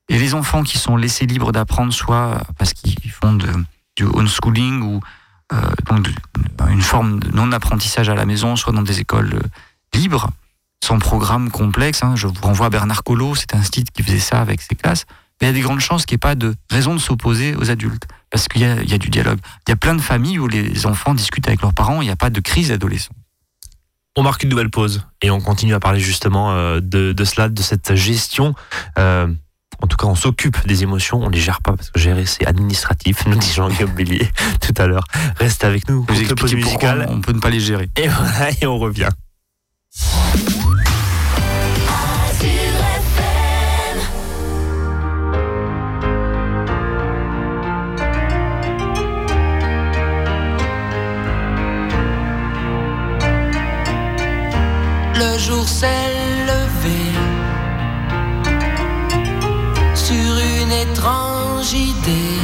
Et 0.08 0.18
les 0.18 0.34
enfants 0.34 0.62
qui 0.62 0.78
sont 0.78 0.96
laissés 0.96 1.26
libres 1.26 1.52
d'apprendre, 1.52 1.92
soit 1.92 2.42
parce 2.58 2.72
qu'ils 2.72 3.10
font 3.10 3.34
de, 3.34 3.48
du 3.96 4.04
homeschooling 4.04 4.82
ou 4.82 5.00
euh, 5.52 5.60
donc 5.86 6.08
une 6.68 6.82
forme 6.82 7.20
de 7.20 7.30
non-apprentissage 7.30 8.08
à 8.08 8.14
la 8.14 8.26
maison, 8.26 8.56
soit 8.56 8.72
dans 8.72 8.82
des 8.82 9.00
écoles 9.00 9.40
libre, 9.94 10.30
sans 10.82 10.98
programme 10.98 11.50
complexe. 11.50 12.02
Hein. 12.02 12.14
Je 12.16 12.26
vous 12.26 12.34
renvoie 12.42 12.66
à 12.66 12.70
Bernard 12.70 13.02
Collot, 13.02 13.34
c'est 13.34 13.54
un 13.54 13.62
site 13.62 13.90
qui 13.90 14.02
faisait 14.02 14.18
ça 14.18 14.40
avec 14.40 14.60
ses 14.60 14.74
classes. 14.74 15.04
Mais 15.40 15.46
il 15.46 15.50
y 15.50 15.54
a 15.54 15.54
des 15.54 15.60
grandes 15.60 15.80
chances 15.80 16.04
qu'il 16.04 16.16
n'y 16.16 16.18
ait 16.18 16.28
pas 16.28 16.34
de 16.34 16.54
raison 16.70 16.94
de 16.94 17.00
s'opposer 17.00 17.54
aux 17.54 17.70
adultes, 17.70 18.04
parce 18.30 18.48
qu'il 18.48 18.62
y, 18.62 18.64
a 18.64 18.98
du 18.98 19.08
dialogue. 19.08 19.38
Il 19.66 19.70
y 19.70 19.72
a 19.72 19.76
plein 19.76 19.94
de 19.94 20.00
familles 20.00 20.38
où 20.38 20.48
les 20.48 20.86
enfants 20.86 21.14
discutent 21.14 21.46
avec 21.46 21.62
leurs 21.62 21.74
parents, 21.74 22.02
il 22.02 22.06
n'y 22.06 22.10
a 22.10 22.16
pas 22.16 22.30
de 22.30 22.40
crise 22.40 22.72
adolescente. 22.72 23.16
On 24.16 24.22
marque 24.22 24.42
une 24.42 24.48
nouvelle 24.48 24.70
pause 24.70 25.06
et 25.22 25.30
on 25.30 25.40
continue 25.40 25.74
à 25.74 25.80
parler 25.80 26.00
justement 26.00 26.52
euh, 26.52 26.80
de, 26.80 27.14
cela, 27.24 27.48
de 27.48 27.62
cette 27.62 27.94
gestion. 27.94 28.54
Euh, 28.98 29.28
en 29.80 29.86
tout 29.86 29.96
cas, 29.96 30.06
on 30.06 30.16
s'occupe 30.16 30.66
des 30.66 30.82
émotions, 30.82 31.22
on 31.22 31.28
ne 31.28 31.34
les 31.34 31.40
gère 31.40 31.62
pas 31.62 31.76
parce 31.76 31.90
que 31.90 32.00
gérer 32.00 32.26
c'est 32.26 32.44
administratif. 32.44 33.24
Nous 33.26 33.36
dit 33.36 33.52
Jean-Guillaume 33.52 33.92
Bélier 33.92 34.28
tout 34.60 34.74
à 34.76 34.88
l'heure. 34.88 35.04
Reste 35.36 35.62
avec 35.62 35.88
nous. 35.88 36.04
Vous 36.08 36.20
expliquez 36.20 37.04
on 37.08 37.20
peut 37.20 37.32
ne 37.32 37.38
pas 37.38 37.50
les 37.50 37.60
gérer. 37.60 37.88
Et 37.96 38.08
voilà, 38.08 38.50
et 38.60 38.66
on 38.66 38.78
revient. 38.78 39.10
Le 55.20 55.36
jour 55.36 55.68
s'est 55.68 55.86
levé 56.46 57.12
sur 59.94 60.14
une 60.14 60.70
étrange 60.70 61.72
idée. 61.72 62.38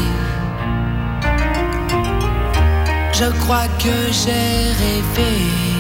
Je 3.13 3.31
crois 3.43 3.69
que 3.79 4.11
j'ai 4.11 4.73
rêvé. 4.83 5.74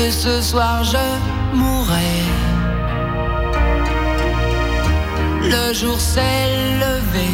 Et 0.00 0.10
ce 0.12 0.40
soir 0.40 0.84
je 0.84 1.06
mourrai. 1.56 2.14
Le 5.42 5.74
jour 5.74 6.00
s'est 6.00 6.50
levé, 6.84 7.30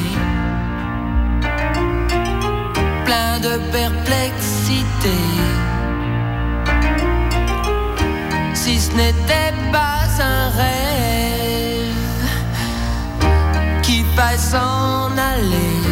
plein 3.04 3.38
de 3.40 3.54
perplexité. 3.70 5.18
Si 8.54 8.80
ce 8.80 8.92
n'était 8.92 9.52
pas 9.70 10.06
un 10.20 10.48
rêve 10.60 12.24
qui 13.82 14.04
passe 14.16 14.54
en 14.54 15.10
aller. 15.18 15.83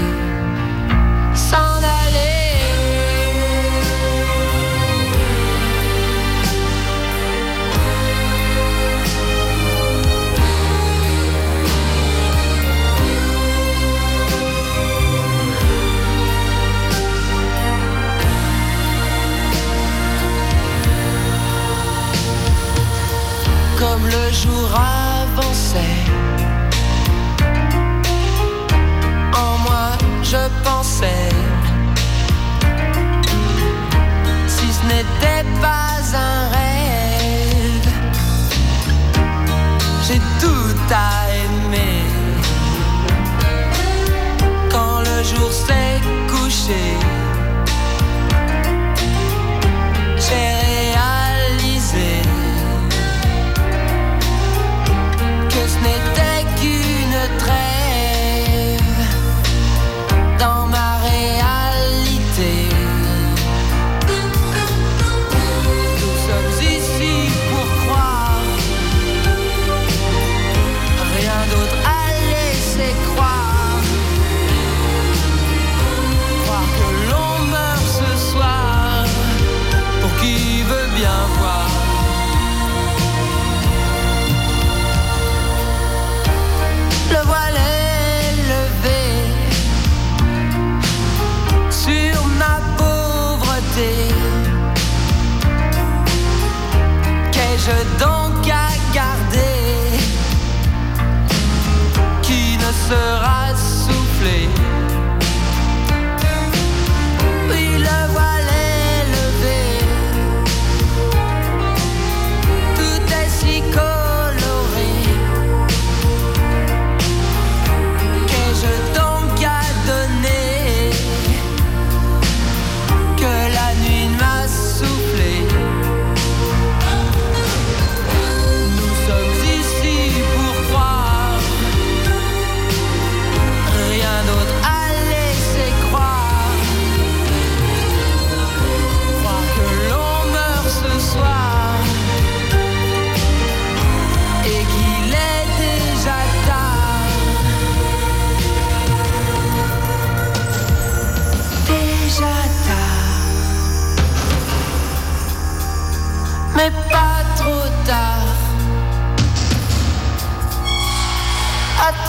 comme 23.82 24.06
le 24.06 24.32
jour. 24.32 25.01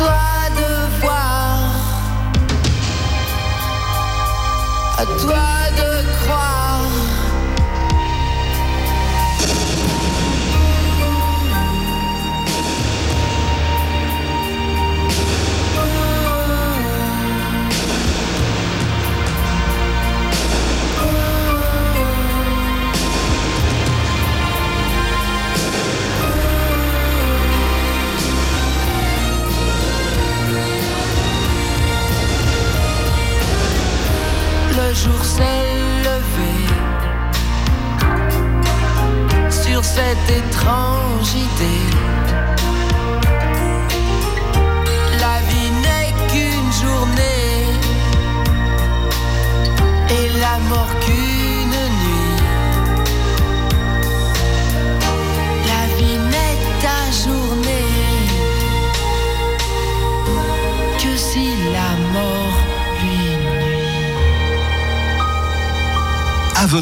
toi 0.04 0.50
de 0.58 1.02
voir, 1.02 1.60
à 4.98 5.06
toi. 5.06 5.53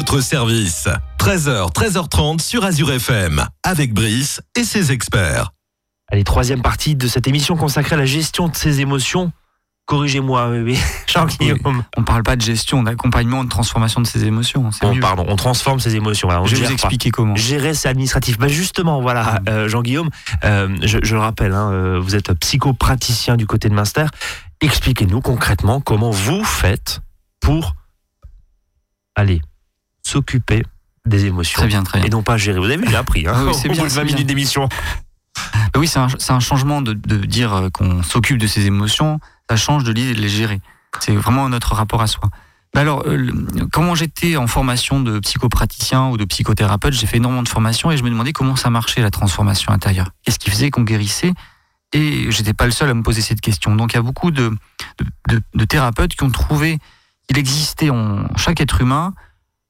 notre 0.02 0.20
service. 0.20 0.88
13h, 1.20 1.72
13h30 1.72 2.40
sur 2.40 2.64
Azure 2.64 2.90
FM, 2.90 3.46
avec 3.62 3.94
Brice 3.94 4.40
et 4.56 4.64
ses 4.64 4.90
experts. 4.90 5.52
Allez, 6.10 6.24
troisième 6.24 6.60
partie 6.60 6.96
de 6.96 7.06
cette 7.06 7.28
émission 7.28 7.54
consacrée 7.54 7.94
à 7.94 7.98
la 7.98 8.04
gestion 8.04 8.48
de 8.48 8.56
ses 8.56 8.80
émotions. 8.80 9.30
Corrigez-moi, 9.86 10.48
oui, 10.64 10.76
Jean-Guillaume. 11.06 11.84
On 11.96 12.00
ne 12.00 12.04
parle 12.04 12.24
pas 12.24 12.34
de 12.34 12.40
gestion, 12.40 12.82
d'accompagnement, 12.82 13.44
de 13.44 13.48
transformation 13.48 14.00
de 14.00 14.08
ses 14.08 14.24
émotions. 14.24 14.70
Hein, 14.82 14.92
oh, 15.02 15.24
on 15.28 15.36
transforme 15.36 15.78
ses 15.78 15.94
émotions. 15.94 16.28
Hein, 16.32 16.40
on 16.42 16.46
je 16.46 16.56
vais 16.56 16.66
vous 16.66 16.72
expliquer 16.72 17.12
comment. 17.12 17.36
Gérer, 17.36 17.72
c'est 17.72 17.88
administratif. 17.88 18.38
Bah 18.38 18.48
justement, 18.48 19.00
voilà, 19.00 19.40
ah. 19.46 19.50
euh, 19.50 19.68
Jean-Guillaume, 19.68 20.10
euh, 20.42 20.76
je, 20.82 21.14
le 21.14 21.20
rappelle, 21.20 21.52
hein, 21.52 21.70
euh, 21.70 22.00
vous 22.00 22.16
êtes 22.16 22.32
psychopraticien 22.40 23.36
du 23.36 23.46
côté 23.46 23.68
de 23.68 23.74
Minster. 23.74 24.06
Expliquez-nous 24.60 25.20
concrètement 25.20 25.80
comment 25.80 26.10
vous 26.10 26.42
faites 26.42 27.02
pour 27.40 27.76
aller 29.14 29.40
s'occuper 30.12 30.62
des 31.06 31.24
émotions 31.26 31.58
Très 31.58 31.66
bien, 31.66 31.82
très 31.82 31.98
bien. 31.98 32.06
et 32.06 32.10
non 32.10 32.22
pas 32.22 32.36
gérer. 32.36 32.58
Vous 32.58 32.66
avez 32.66 32.76
vu, 32.76 32.86
j'ai 32.88 32.96
appris. 32.96 33.26
Hein, 33.26 33.32
Ah 33.34 33.44
oui, 33.46 33.54
c'est 33.54 33.68
au 33.68 33.72
bien, 33.72 33.82
bout 33.82 33.88
de 33.88 33.92
c'est 33.92 33.96
20 34.00 34.04
bien. 34.04 34.14
minutes 34.14 34.28
d'émission. 34.28 34.68
Bah 35.72 35.80
oui, 35.80 35.88
c'est 35.88 35.98
un, 35.98 36.08
c'est 36.18 36.32
un 36.32 36.40
changement 36.40 36.82
de, 36.82 36.92
de 36.92 37.16
dire 37.16 37.52
euh, 37.54 37.68
qu'on 37.70 38.02
s'occupe 38.02 38.38
de 38.38 38.46
ses 38.46 38.66
émotions, 38.66 39.18
ça 39.48 39.56
change 39.56 39.84
de 39.84 39.92
l'idée 39.92 40.14
de 40.14 40.20
les 40.20 40.28
gérer. 40.28 40.60
C'est 41.00 41.14
vraiment 41.16 41.48
notre 41.48 41.74
rapport 41.74 42.02
à 42.02 42.06
soi. 42.06 42.28
Bah 42.74 42.82
alors, 42.82 43.02
euh, 43.06 43.16
le- 43.16 43.66
comment 43.72 43.94
j'étais 43.94 44.36
en 44.36 44.46
formation 44.46 45.00
de 45.00 45.18
psychopraticien 45.20 46.08
ou 46.08 46.16
de 46.18 46.24
psychothérapeute, 46.24 46.92
j'ai 46.94 47.06
fait 47.06 47.16
énormément 47.16 47.42
de 47.42 47.48
formations 47.48 47.90
et 47.90 47.96
je 47.96 48.02
me 48.04 48.10
demandais 48.10 48.32
comment 48.32 48.56
ça 48.56 48.70
marchait 48.70 49.00
la 49.02 49.10
transformation 49.10 49.72
intérieure. 49.72 50.10
Qu'est-ce 50.24 50.38
qui 50.38 50.50
faisait 50.50 50.70
qu'on 50.70 50.82
guérissait? 50.82 51.32
Et 51.94 52.30
j'étais 52.30 52.54
pas 52.54 52.64
le 52.66 52.70
seul 52.72 52.88
à 52.90 52.94
me 52.94 53.02
poser 53.02 53.20
cette 53.22 53.40
question. 53.40 53.74
Donc 53.76 53.92
il 53.92 53.96
y 53.96 53.98
a 53.98 54.02
beaucoup 54.02 54.30
de, 54.30 54.50
de, 54.98 55.04
de- 55.34 55.42
de 55.54 55.64
thérapeutes 55.64 56.14
qui 56.14 56.22
ont 56.24 56.30
trouvé 56.30 56.78
qu'il 57.28 57.38
existait 57.38 57.90
en 57.90 58.26
chaque 58.36 58.60
être 58.60 58.80
humain 58.80 59.14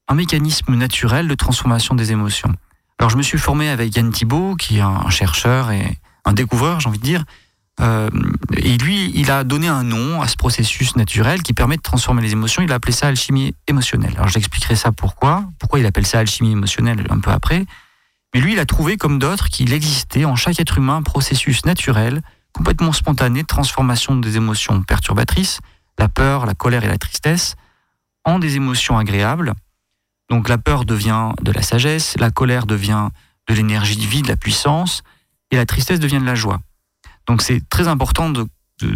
un 0.07 0.15
mécanisme 0.15 0.75
naturel 0.75 1.27
de 1.27 1.35
transformation 1.35 1.95
des 1.95 2.11
émotions. 2.11 2.53
Alors 2.99 3.09
je 3.09 3.17
me 3.17 3.23
suis 3.23 3.37
formé 3.37 3.69
avec 3.69 3.95
Yann 3.95 4.11
Thibault, 4.11 4.55
qui 4.55 4.77
est 4.77 4.81
un 4.81 5.09
chercheur 5.09 5.71
et 5.71 5.97
un 6.25 6.33
découvreur, 6.33 6.79
j'ai 6.79 6.89
envie 6.89 6.99
de 6.99 7.03
dire. 7.03 7.23
Euh, 7.79 8.09
et 8.55 8.77
lui, 8.77 9.11
il 9.15 9.31
a 9.31 9.43
donné 9.43 9.67
un 9.67 9.83
nom 9.83 10.21
à 10.21 10.27
ce 10.27 10.35
processus 10.35 10.95
naturel 10.95 11.41
qui 11.41 11.53
permet 11.53 11.77
de 11.77 11.81
transformer 11.81 12.21
les 12.21 12.33
émotions. 12.33 12.61
Il 12.61 12.71
a 12.71 12.75
appelé 12.75 12.93
ça 12.93 13.07
alchimie 13.07 13.55
émotionnelle. 13.67 14.13
Alors 14.15 14.27
j'expliquerai 14.27 14.75
ça 14.75 14.91
pourquoi. 14.91 15.45
Pourquoi 15.59 15.79
il 15.79 15.85
appelle 15.85 16.05
ça 16.05 16.19
alchimie 16.19 16.51
émotionnelle 16.51 17.05
un 17.09 17.19
peu 17.19 17.31
après. 17.31 17.65
Mais 18.33 18.41
lui, 18.41 18.53
il 18.53 18.59
a 18.59 18.65
trouvé, 18.65 18.97
comme 18.97 19.19
d'autres, 19.19 19.49
qu'il 19.49 19.73
existait 19.73 20.25
en 20.25 20.35
chaque 20.35 20.59
être 20.59 20.77
humain 20.77 20.97
un 20.97 21.03
processus 21.03 21.65
naturel, 21.65 22.21
complètement 22.51 22.91
spontané 22.91 23.41
de 23.41 23.47
transformation 23.47 24.15
des 24.15 24.37
émotions 24.37 24.81
perturbatrices, 24.81 25.59
la 25.99 26.09
peur, 26.09 26.45
la 26.45 26.53
colère 26.53 26.83
et 26.83 26.87
la 26.87 26.97
tristesse, 26.97 27.55
en 28.25 28.39
des 28.39 28.55
émotions 28.55 28.97
agréables. 28.97 29.53
Donc 30.33 30.49
la 30.49 30.57
peur 30.57 30.83
devient 30.83 31.29
de 31.43 31.51
la 31.51 31.61
sagesse, 31.61 32.15
la 32.17 32.31
colère 32.31 32.65
devient 32.65 33.09
de 33.47 33.53
l'énergie 33.53 33.97
de 33.97 34.01
vie, 34.01 34.23
de 34.23 34.27
la 34.27 34.35
puissance, 34.35 35.03
et 35.51 35.55
la 35.57 35.67
tristesse 35.67 35.99
devient 35.99 36.17
de 36.17 36.25
la 36.25 36.33
joie. 36.33 36.59
Donc 37.27 37.43
c'est 37.43 37.61
très 37.69 37.87
important 37.87 38.31
de, 38.31 38.47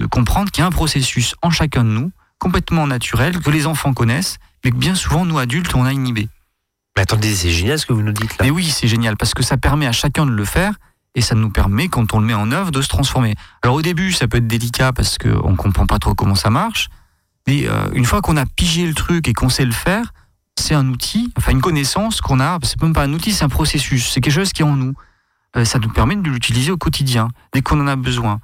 comprendre 0.10 0.50
qu'il 0.50 0.62
y 0.62 0.63
a 0.63 0.67
un 0.67 0.71
processus 0.71 1.36
en 1.43 1.52
chacun 1.52 1.84
de 1.84 1.89
nous, 1.89 2.12
complètement 2.39 2.88
naturel, 2.88 3.38
que 3.39 3.52
les 3.52 3.67
enfants 3.67 3.93
connaissent, 3.93 4.39
mais 4.65 4.71
que 4.71 4.78
bien 4.78 4.95
souvent, 4.95 5.26
nous 5.26 5.38
adultes, 5.38 5.76
on 5.76 5.86
a 5.86 5.93
inhibé. 5.93 6.28
Mais 6.95 7.04
attendez, 7.04 7.36
c'est 7.36 7.52
génial 7.52 7.78
ce 7.78 7.86
que 7.86 7.93
vous 7.93 8.02
nous 8.02 8.13
dites 8.13 8.32
là. 8.39 8.45
Mais 8.45 8.50
oui, 8.50 8.65
c'est 8.65 8.88
génial, 8.88 9.15
parce 9.15 9.36
que 9.36 9.43
ça 9.43 9.58
permet 9.58 9.86
à 9.86 9.91
chacun 9.91 10.26
de 10.26 10.32
le 10.32 10.43
faire, 10.43 10.73
et 11.13 11.21
ça 11.21 11.36
nous 11.36 11.52
permet, 11.52 11.88
quand 11.88 12.15
on 12.15 12.19
le 12.19 12.26
met 12.26 12.34
en 12.34 12.52
œuvre, 12.52 12.71
de 12.71 12.82
se 12.82 12.88
transformer. 12.88 13.36
Alors 13.62 13.76
au 13.76 13.84
début, 13.84 14.12
ça 14.12 14.28
peut 14.28 14.38
être 14.38 14.47
délicat, 14.47 14.91
parce 14.91 15.19
qu'on 15.19 15.52
ne 15.52 15.56
comprend 15.56 15.86
pas 15.86 16.00
trop 16.00 16.15
comment 16.15 16.34
ça 16.34 16.50
marche, 16.50 16.89
mais 17.45 17.69
euh, 17.69 17.91
une 17.93 18.06
fois 18.06 18.21
qu'on 18.21 18.38
a 18.38 18.47
pigé 18.47 18.88
le 18.88 18.95
truc 18.95 19.28
et 19.28 19.34
qu'on 19.34 19.50
sait 19.50 19.65
le 19.65 19.71
faire, 19.71 20.13
c'est 20.60 20.76
un 20.76 20.88
outil, 20.89 21.32
enfin 21.38 21.52
une 21.52 21.62
connaissance 21.62 22.22
qu'on 22.22 22.39
a, 22.39 22.60
c'est 22.63 22.82
même 22.82 22.93
pas 22.93 23.04
un 23.04 23.13
outil, 23.13 23.32
c'est 23.32 23.43
un 23.43 23.50
processus, 23.50 24.12
c'est 24.12 24.22
quelque 24.22 24.34
chose 24.34 24.54
qui 24.54 24.62
est 24.62 24.65
en 24.65 24.76
nous. 24.76 24.93
Euh, 25.56 25.65
ça 25.65 25.80
nous 25.80 25.89
permet 25.89 26.15
de 26.15 26.30
l'utiliser 26.30 26.72
au 26.72 26.78
quotidien, 26.78 27.30
dès 27.54 27.62
qu'on 27.62 27.80
en 27.80 27.88
a 27.88 27.96
besoin. 27.96 28.39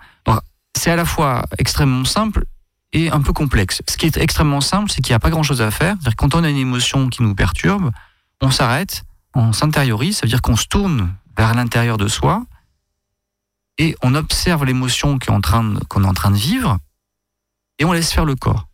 C'est 0.76 0.90
à 0.90 0.96
la 0.96 1.06
fois 1.06 1.46
extrêmement 1.60 2.04
simple 2.04 2.46
et 2.94 3.12
un 3.12 3.22
peu 3.22 3.32
complexe. 3.32 3.82
Ce 3.88 3.96
qui 3.96 4.08
est 4.08 4.18
extrêmement 4.18 4.60
simple, 4.60 4.90
c'est 4.90 5.02
qu'il 5.02 5.12
n'y 5.12 5.16
a 5.16 5.20
pas 5.20 5.30
grand-chose 5.30 5.62
à 5.62 5.70
faire. 5.70 5.96
Que 6.04 6.16
quand 6.16 6.34
on 6.36 6.44
a 6.44 6.50
une 6.50 6.58
émotion 6.58 7.10
qui 7.10 7.22
nous 7.22 7.36
perturbe, 7.36 7.92
on 8.42 8.50
s'arrête, 8.50 9.04
on 9.36 9.54
s'intériorise, 9.54 10.18
ça 10.18 10.26
veut 10.26 10.30
dire 10.30 10.42
qu'on 10.42 10.56
se 10.56 10.66
tourne 10.66 11.14
vers 11.38 11.54
l'intérieur 11.54 11.98
de 11.98 12.08
soi 12.08 12.44
et 13.78 13.96
on 14.04 14.16
observe 14.16 14.66
l'émotion 14.66 15.18
qu'on 15.20 15.36
est 15.36 16.08
en 16.08 16.14
train 16.14 16.32
de 16.32 16.36
vivre 16.36 16.78
et 17.80 17.86
on 17.86 17.92
laisse 17.92 18.12
faire 18.12 18.26
le 18.26 18.36
corps. 18.36 18.68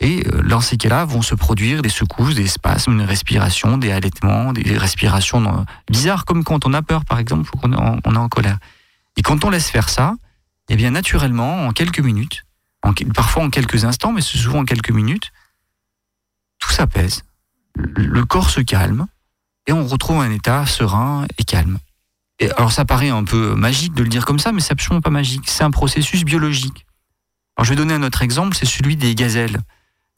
Et 0.00 0.26
euh, 0.26 0.42
dans 0.42 0.60
ces 0.60 0.76
cas-là, 0.76 1.04
vont 1.04 1.22
se 1.22 1.34
produire 1.34 1.82
des 1.82 1.88
secousses, 1.88 2.34
des 2.34 2.46
spasmes, 2.46 2.92
une 2.92 3.02
respiration, 3.02 3.78
des 3.78 3.92
halètements, 3.92 4.52
des 4.52 4.76
respirations 4.76 5.64
bizarres, 5.88 6.24
comme 6.24 6.44
quand 6.44 6.66
on 6.66 6.74
a 6.74 6.82
peur, 6.82 7.04
par 7.04 7.18
exemple, 7.18 7.50
ou 7.54 7.58
qu'on 7.58 7.72
est 7.72 8.16
en, 8.16 8.28
colère. 8.28 8.58
Et 9.16 9.22
quand 9.22 9.44
on 9.44 9.50
laisse 9.50 9.70
faire 9.70 9.88
ça, 9.88 10.14
eh 10.68 10.76
bien, 10.76 10.90
naturellement, 10.90 11.66
en 11.66 11.72
quelques 11.72 12.00
minutes, 12.00 12.44
parfois 13.14 13.44
en 13.44 13.50
quelques 13.50 13.84
instants, 13.84 14.12
mais 14.12 14.20
souvent 14.20 14.60
en 14.60 14.64
quelques 14.64 14.90
minutes, 14.90 15.30
tout 16.58 16.70
s'apaise. 16.70 17.22
Le 17.76 18.24
corps 18.24 18.50
se 18.50 18.60
calme 18.60 19.06
et 19.66 19.72
on 19.72 19.86
retrouve 19.86 20.20
un 20.20 20.30
état 20.30 20.66
serein 20.66 21.26
et 21.38 21.44
calme. 21.44 21.78
Et 22.40 22.50
alors, 22.52 22.72
ça 22.72 22.84
paraît 22.84 23.10
un 23.10 23.24
peu 23.24 23.54
magique 23.54 23.94
de 23.94 24.02
le 24.02 24.08
dire 24.08 24.26
comme 24.26 24.38
ça, 24.38 24.52
mais 24.52 24.60
c'est 24.60 24.72
absolument 24.72 25.00
pas 25.00 25.10
magique. 25.10 25.48
C'est 25.48 25.64
un 25.64 25.70
processus 25.70 26.24
biologique. 26.24 26.86
Alors, 27.56 27.64
je 27.64 27.70
vais 27.70 27.76
donner 27.76 27.94
un 27.94 28.02
autre 28.02 28.22
exemple, 28.22 28.56
c'est 28.56 28.66
celui 28.66 28.96
des 28.96 29.14
gazelles 29.14 29.60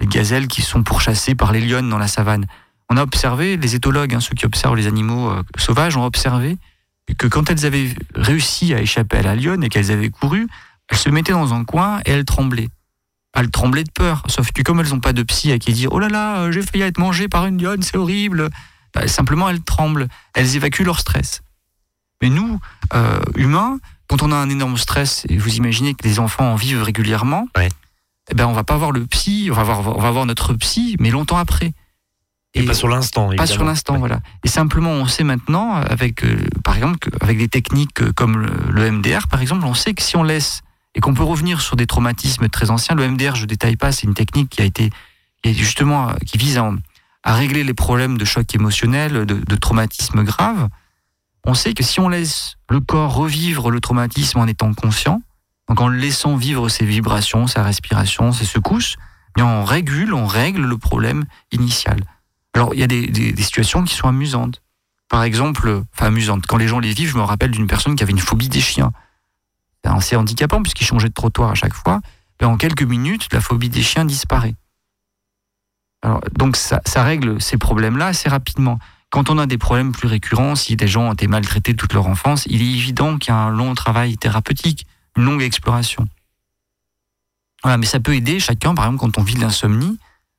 les 0.00 0.06
gazelles 0.06 0.48
qui 0.48 0.62
sont 0.62 0.82
pourchassées 0.82 1.34
par 1.34 1.52
les 1.52 1.60
lionnes 1.60 1.88
dans 1.88 1.98
la 1.98 2.08
savane. 2.08 2.46
On 2.88 2.96
a 2.96 3.02
observé, 3.02 3.56
les 3.56 3.74
éthologues, 3.74 4.14
hein, 4.14 4.20
ceux 4.20 4.34
qui 4.34 4.46
observent 4.46 4.76
les 4.76 4.86
animaux 4.86 5.30
euh, 5.30 5.42
sauvages, 5.56 5.96
ont 5.96 6.04
observé 6.04 6.58
que 7.18 7.26
quand 7.26 7.50
elles 7.50 7.64
avaient 7.66 7.94
réussi 8.14 8.74
à 8.74 8.80
échapper 8.80 9.18
à 9.18 9.22
la 9.22 9.36
lionne 9.36 9.64
et 9.64 9.68
qu'elles 9.68 9.90
avaient 9.90 10.10
couru, 10.10 10.48
elles 10.88 10.98
se 10.98 11.08
mettaient 11.08 11.32
dans 11.32 11.54
un 11.54 11.64
coin 11.64 12.00
et 12.04 12.10
elles 12.12 12.24
tremblaient. 12.24 12.68
Elles 13.34 13.50
tremblaient 13.50 13.84
de 13.84 13.90
peur, 13.90 14.22
sauf 14.28 14.50
que 14.52 14.62
comme 14.62 14.80
elles 14.80 14.88
n'ont 14.88 15.00
pas 15.00 15.12
de 15.12 15.22
psy 15.22 15.52
à 15.52 15.58
qui 15.58 15.72
dire 15.72 15.90
Oh 15.92 15.98
là 15.98 16.08
là, 16.08 16.38
euh, 16.38 16.52
j'ai 16.52 16.62
failli 16.62 16.82
être 16.82 16.98
mangé 16.98 17.28
par 17.28 17.46
une 17.46 17.62
lionne, 17.62 17.82
c'est 17.82 17.96
horrible. 17.96 18.48
Bah, 18.94 19.06
simplement, 19.08 19.48
elles 19.48 19.62
tremblent, 19.62 20.08
elles 20.34 20.56
évacuent 20.56 20.84
leur 20.84 20.98
stress. 21.00 21.42
Mais 22.22 22.30
nous, 22.30 22.58
euh, 22.94 23.20
humains, 23.34 23.78
quand 24.08 24.22
on 24.22 24.32
a 24.32 24.36
un 24.36 24.48
énorme 24.48 24.78
stress, 24.78 25.26
et 25.28 25.36
vous 25.36 25.56
imaginez 25.56 25.94
que 25.94 26.06
les 26.06 26.18
enfants 26.18 26.52
en 26.52 26.56
vivent 26.56 26.82
régulièrement. 26.82 27.46
Eh 28.30 28.34
ben 28.34 28.46
on 28.46 28.52
va 28.52 28.64
pas 28.64 28.76
voir 28.76 28.92
le 28.92 29.06
psy, 29.06 29.48
on 29.50 29.54
va 29.54 29.62
voir, 29.62 29.80
on 29.96 30.00
va 30.00 30.10
voir 30.10 30.26
notre 30.26 30.54
psy, 30.54 30.96
mais 31.00 31.10
longtemps 31.10 31.38
après. 31.38 31.72
Et 32.54 32.62
pas 32.64 32.72
sur 32.74 32.88
l'instant. 32.88 33.30
Pas 33.36 33.46
sur 33.46 33.64
l'instant, 33.64 33.94
Ouais. 33.94 33.98
voilà. 33.98 34.20
Et 34.42 34.48
simplement, 34.48 34.90
on 34.90 35.06
sait 35.06 35.24
maintenant, 35.24 35.74
avec, 35.74 36.24
euh, 36.24 36.38
par 36.64 36.74
exemple, 36.76 36.96
que- 36.98 37.10
avec 37.20 37.36
des 37.36 37.48
techniques 37.48 38.00
euh, 38.00 38.12
comme 38.14 38.38
le, 38.38 38.48
le 38.72 38.90
MDR, 38.90 39.28
par 39.28 39.42
exemple, 39.42 39.66
on 39.66 39.74
sait 39.74 39.92
que 39.92 40.02
si 40.02 40.16
on 40.16 40.22
laisse 40.22 40.62
et 40.94 41.00
qu'on 41.00 41.12
peut 41.12 41.22
revenir 41.22 41.60
sur 41.60 41.76
des 41.76 41.86
traumatismes 41.86 42.48
très 42.48 42.70
anciens, 42.70 42.94
le 42.94 43.04
MDR, 43.06 43.34
je 43.34 43.44
détaille 43.44 43.76
pas, 43.76 43.92
c'est 43.92 44.06
une 44.06 44.14
technique 44.14 44.48
qui 44.48 44.62
a 44.62 44.64
été, 44.64 44.88
qui 45.42 45.50
est 45.50 45.52
justement, 45.54 46.08
euh, 46.08 46.14
qui 46.24 46.38
vise 46.38 46.56
à, 46.56 46.70
à 47.24 47.34
régler 47.34 47.62
les 47.62 47.74
problèmes 47.74 48.16
de 48.16 48.24
choc 48.24 48.54
émotionnel, 48.54 49.26
de, 49.26 49.34
de 49.34 49.56
traumatisme 49.56 50.22
grave. 50.24 50.68
On 51.44 51.52
sait 51.52 51.74
que 51.74 51.82
si 51.84 52.00
on 52.00 52.08
laisse 52.08 52.56
le 52.70 52.80
corps 52.80 53.12
revivre 53.14 53.70
le 53.70 53.80
traumatisme 53.80 54.38
en 54.38 54.46
étant 54.46 54.72
conscient, 54.72 55.20
donc 55.68 55.80
en 55.80 55.88
laissant 55.88 56.36
vivre 56.36 56.68
ses 56.68 56.84
vibrations, 56.84 57.46
sa 57.46 57.62
respiration, 57.62 58.32
ses 58.32 58.44
secousses, 58.44 58.96
eh 58.98 59.32
bien 59.36 59.46
on 59.46 59.64
régule, 59.64 60.14
on 60.14 60.26
règle 60.26 60.62
le 60.62 60.78
problème 60.78 61.24
initial. 61.52 62.00
Alors, 62.54 62.72
il 62.72 62.80
y 62.80 62.82
a 62.82 62.86
des, 62.86 63.36
situations 63.42 63.84
qui 63.84 63.94
sont 63.94 64.08
amusantes. 64.08 64.62
Par 65.08 65.22
exemple, 65.24 65.82
enfin 65.92 66.06
amusantes, 66.06 66.46
quand 66.46 66.56
les 66.56 66.68
gens 66.68 66.78
les 66.78 66.92
vivent, 66.92 67.10
je 67.10 67.18
me 67.18 67.22
rappelle 67.22 67.50
d'une 67.50 67.66
personne 67.66 67.94
qui 67.96 68.02
avait 68.02 68.12
une 68.12 68.18
phobie 68.18 68.48
des 68.48 68.60
chiens. 68.60 68.92
C'est 69.84 69.90
assez 69.90 70.16
handicapant 70.16 70.62
puisqu'il 70.62 70.86
changeait 70.86 71.08
de 71.08 71.14
trottoir 71.14 71.50
à 71.50 71.54
chaque 71.54 71.74
fois. 71.74 72.00
Mais 72.40 72.46
en 72.46 72.56
quelques 72.56 72.82
minutes, 72.82 73.28
la 73.32 73.40
phobie 73.40 73.68
des 73.68 73.82
chiens 73.82 74.06
disparaît. 74.06 74.54
Alors, 76.02 76.22
donc 76.32 76.56
ça, 76.56 76.80
ça 76.86 77.02
règle 77.02 77.40
ces 77.42 77.58
problèmes-là 77.58 78.06
assez 78.06 78.28
rapidement. 78.28 78.78
Quand 79.10 79.28
on 79.28 79.38
a 79.38 79.46
des 79.46 79.58
problèmes 79.58 79.92
plus 79.92 80.08
récurrents, 80.08 80.54
si 80.54 80.76
des 80.76 80.88
gens 80.88 81.08
ont 81.08 81.12
été 81.12 81.26
maltraités 81.26 81.74
toute 81.74 81.92
leur 81.92 82.06
enfance, 82.06 82.44
il 82.46 82.62
est 82.62 82.72
évident 82.72 83.18
qu'il 83.18 83.34
y 83.34 83.36
a 83.36 83.38
un 83.38 83.50
long 83.50 83.74
travail 83.74 84.16
thérapeutique, 84.16 84.86
longue 85.16 85.42
exploration. 85.42 86.06
Voilà, 87.62 87.78
mais 87.78 87.86
ça 87.86 88.00
peut 88.00 88.14
aider 88.14 88.38
chacun, 88.40 88.74
par 88.74 88.84
exemple, 88.84 89.00
quand 89.00 89.18
on 89.18 89.22
vit 89.24 89.34
de 89.34 89.40
l'insomnie, 89.40 89.98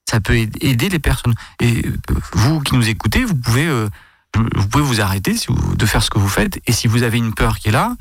ça 0.10 0.20
peut 0.22 0.38
aid- 0.38 0.58
aider 0.62 0.90
les 0.90 1.00
personnes. 1.00 1.36
Et 1.60 1.86
euh, 1.86 1.98
vous 2.34 2.62
qui 2.62 2.76
nous 2.76 2.88
écoutez, 2.88 3.26
vous 3.26 3.36
pouvez, 3.36 3.68
euh, 3.68 3.90
vous 4.36 4.68
pouvez 4.68 4.84
vous 4.84 5.02
arrêter 5.02 5.36
de 5.76 5.86
faire 5.86 6.04
ce 6.04 6.10
que 6.10 6.20
vous 6.20 6.30
faites. 6.30 6.62
Et 6.68 6.72
si 6.72 6.88
vous 6.88 7.04
avez 7.04 7.18
une 7.18 7.34
peur 7.34 7.60
qui 7.60 7.70
est 7.70 7.72
là, 7.72 7.96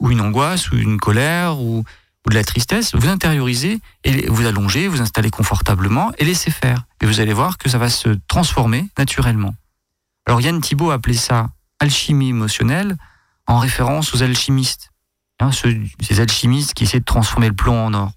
ou 0.00 0.10
une 0.10 0.20
angoisse, 0.20 0.70
ou 0.72 0.76
une 0.76 0.98
colère, 0.98 1.60
ou, 1.60 1.84
ou 2.26 2.30
de 2.30 2.34
la 2.34 2.42
tristesse, 2.44 2.94
vous 2.94 3.08
intériorisez 3.08 3.80
et 4.04 4.26
vous 4.28 4.46
allongez, 4.46 4.88
vous 4.88 5.00
installez 5.00 5.30
confortablement 5.30 6.12
et 6.18 6.24
laissez 6.24 6.50
faire. 6.50 6.84
Et 7.00 7.06
vous 7.06 7.20
allez 7.20 7.32
voir 7.34 7.58
que 7.58 7.68
ça 7.68 7.78
va 7.78 7.88
se 7.88 8.08
transformer 8.26 8.88
naturellement. 8.98 9.54
Alors 10.26 10.40
Yann 10.40 10.60
Thibault 10.60 10.90
a 10.90 10.94
appelé 10.94 11.14
ça 11.16 11.48
alchimie 11.78 12.28
émotionnelle 12.30 12.96
en 13.46 13.58
référence 13.58 14.14
aux 14.14 14.22
alchimistes. 14.22 14.91
Hein, 15.42 15.52
ceux- 15.52 15.80
ces 16.00 16.20
alchimistes 16.20 16.74
qui 16.74 16.84
essaient 16.84 17.00
de 17.00 17.04
transformer 17.04 17.48
le 17.48 17.54
plomb 17.54 17.86
en 17.86 17.92
or. 17.94 18.12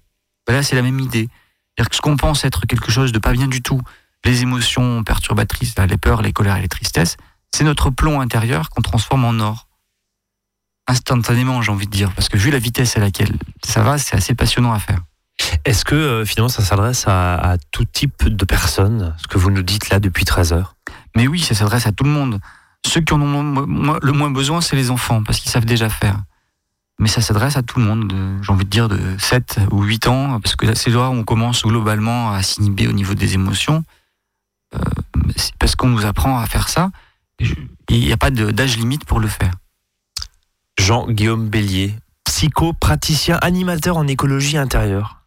Ben 0.46 0.54
là, 0.54 0.62
c'est 0.62 0.76
la 0.76 0.82
même 0.82 1.00
idée. 1.00 1.28
C'est-à-dire 1.76 1.90
que 1.90 1.96
ce 1.96 2.00
qu'on 2.00 2.16
pense 2.16 2.44
être 2.44 2.66
quelque 2.66 2.90
chose 2.90 3.12
de 3.12 3.18
pas 3.18 3.32
bien 3.32 3.48
du 3.48 3.62
tout, 3.62 3.80
les 4.24 4.42
émotions 4.42 5.02
perturbatrices, 5.04 5.76
là, 5.76 5.86
les 5.86 5.96
peurs, 5.98 6.22
les 6.22 6.32
colères 6.32 6.56
et 6.56 6.62
les 6.62 6.68
tristesses, 6.68 7.16
c'est 7.54 7.64
notre 7.64 7.90
plomb 7.90 8.20
intérieur 8.20 8.70
qu'on 8.70 8.82
transforme 8.82 9.24
en 9.24 9.38
or. 9.40 9.68
instantanément, 10.88 11.62
j'ai 11.62 11.72
envie 11.72 11.86
de 11.86 11.90
dire, 11.90 12.12
parce 12.12 12.28
que 12.28 12.36
vu 12.36 12.50
la 12.50 12.58
vitesse 12.60 12.96
à 12.96 13.00
laquelle 13.00 13.36
ça 13.64 13.82
va, 13.82 13.98
c'est 13.98 14.14
assez 14.16 14.34
passionnant 14.34 14.72
à 14.72 14.78
faire. 14.78 15.00
Est-ce 15.64 15.84
que 15.84 15.94
euh, 15.96 16.24
finalement 16.24 16.48
ça 16.48 16.62
s'adresse 16.62 17.04
à, 17.08 17.34
à 17.34 17.58
tout 17.72 17.84
type 17.84 18.28
de 18.28 18.44
personnes, 18.44 19.14
ce 19.18 19.26
que 19.26 19.36
vous 19.36 19.50
nous 19.50 19.62
dites 19.62 19.90
là 19.90 19.98
depuis 20.00 20.24
13 20.24 20.52
heures? 20.52 20.76
Mais 21.16 21.26
oui, 21.26 21.40
ça 21.40 21.54
s'adresse 21.54 21.86
à 21.86 21.92
tout 21.92 22.04
le 22.04 22.10
monde. 22.10 22.40
Ceux 22.86 23.00
qui 23.00 23.12
en 23.14 23.20
ont 23.20 23.98
le 24.00 24.12
moins 24.12 24.30
besoin, 24.30 24.60
c'est 24.60 24.76
les 24.76 24.90
enfants, 24.90 25.22
parce 25.24 25.40
qu'ils 25.40 25.50
savent 25.50 25.64
déjà 25.64 25.88
faire. 25.88 26.18
Mais 26.98 27.08
ça 27.08 27.20
s'adresse 27.20 27.56
à 27.56 27.62
tout 27.62 27.78
le 27.78 27.84
monde, 27.84 28.08
de- 28.08 28.42
j'ai 28.42 28.50
envie 28.52 28.64
de 28.64 28.70
dire 28.70 28.88
de 28.88 28.98
7 29.18 29.58
ou 29.70 29.82
8 29.82 30.06
ans, 30.06 30.40
parce 30.40 30.56
que 30.56 30.74
c'est 30.74 30.90
là 30.90 31.10
où 31.10 31.12
on 31.12 31.24
commence 31.24 31.62
globalement 31.62 32.30
à 32.32 32.42
s'inhiber 32.42 32.88
au 32.88 32.92
niveau 32.92 33.14
des 33.14 33.34
émotions. 33.34 33.84
Euh, 34.74 34.78
parce 35.58 35.76
qu'on 35.76 35.88
nous 35.88 36.04
apprend 36.06 36.38
à 36.38 36.46
faire 36.46 36.68
ça. 36.68 36.90
Il 37.38 38.00
n'y 38.00 38.12
a 38.12 38.16
pas 38.16 38.30
d'âge 38.30 38.78
limite 38.78 39.04
pour 39.04 39.20
le 39.20 39.28
faire. 39.28 39.52
Jean-Guillaume 40.78 41.48
Bélier, 41.48 41.94
psychopraticien, 42.24 43.38
animateur 43.42 43.96
en 43.96 44.06
écologie 44.06 44.56
intérieure, 44.58 45.20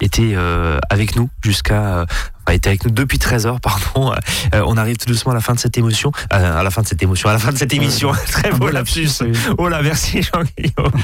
était 0.00 0.34
euh, 0.34 0.78
avec 0.90 1.16
nous 1.16 1.30
jusqu'à, 1.42 1.98
euh, 1.98 2.06
enfin, 2.42 2.54
était 2.54 2.68
avec 2.68 2.84
nous 2.84 2.90
depuis 2.90 3.18
13 3.18 3.46
heures, 3.46 3.60
pardon. 3.62 4.12
Euh, 4.54 4.62
on 4.66 4.76
arrive 4.76 4.96
tout 4.96 5.06
doucement 5.06 5.32
à 5.32 5.34
la 5.34 5.40
fin 5.40 5.54
de 5.54 5.58
cette 5.58 5.76
émotion, 5.78 6.12
euh, 6.32 6.60
à 6.60 6.62
la 6.62 6.70
fin 6.70 6.82
de 6.82 6.86
cette 6.86 7.02
émotion, 7.02 7.28
à 7.28 7.32
la 7.32 7.38
fin 7.38 7.52
de 7.52 7.58
cette 7.58 7.72
émission. 7.72 8.12
Très 8.28 8.50
beau 8.52 8.70
lapsus. 8.70 9.22
Oh 9.58 9.68
là, 9.68 9.82
merci 9.82 10.22
Jean-Guillaume. 10.22 10.92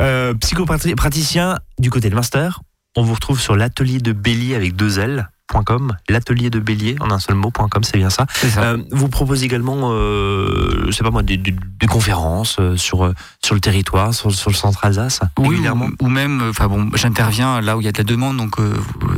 Euh, 0.00 0.32
psychopraticien 0.34 1.58
du 1.78 1.90
côté 1.90 2.08
de 2.08 2.14
Master. 2.14 2.60
On 2.96 3.02
vous 3.02 3.14
retrouve 3.14 3.40
sur 3.40 3.56
l'atelier 3.56 3.98
de 3.98 4.12
Bélier 4.12 4.54
avec 4.54 4.74
deux 4.74 4.98
L. 4.98 5.28
.com, 5.52 5.96
l'atelier 6.08 6.50
de 6.50 6.58
Bélier 6.58 6.96
en 7.00 7.10
un 7.10 7.18
seul 7.18 7.36
mot.com, 7.36 7.82
c'est 7.84 7.98
bien 7.98 8.10
ça. 8.10 8.26
Euh, 8.58 8.78
vous 8.90 9.08
proposez 9.08 9.44
également, 9.46 9.90
euh, 9.92 10.86
je 10.86 10.90
sais 10.92 11.04
pas 11.04 11.10
moi, 11.10 11.22
des, 11.22 11.36
des- 11.36 11.54
des 11.54 11.86
conférences 11.86 12.56
euh, 12.58 12.76
sur 12.76 13.04
euh, 13.04 13.14
sur 13.44 13.54
le 13.54 13.60
territoire, 13.60 14.12
sur, 14.14 14.32
sur 14.34 14.50
le 14.50 14.56
centre 14.56 14.84
Alsace, 14.84 15.20
Oui, 15.38 15.58
ou, 16.00 16.04
ou 16.06 16.08
même, 16.08 16.42
enfin 16.50 16.66
bon, 16.68 16.90
j'interviens 16.94 17.60
là 17.60 17.76
où 17.76 17.80
il 17.80 17.84
y 17.84 17.88
a 17.88 17.92
de 17.92 17.98
la 17.98 18.04
demande, 18.04 18.36
donc 18.36 18.58
euh, 18.58 18.74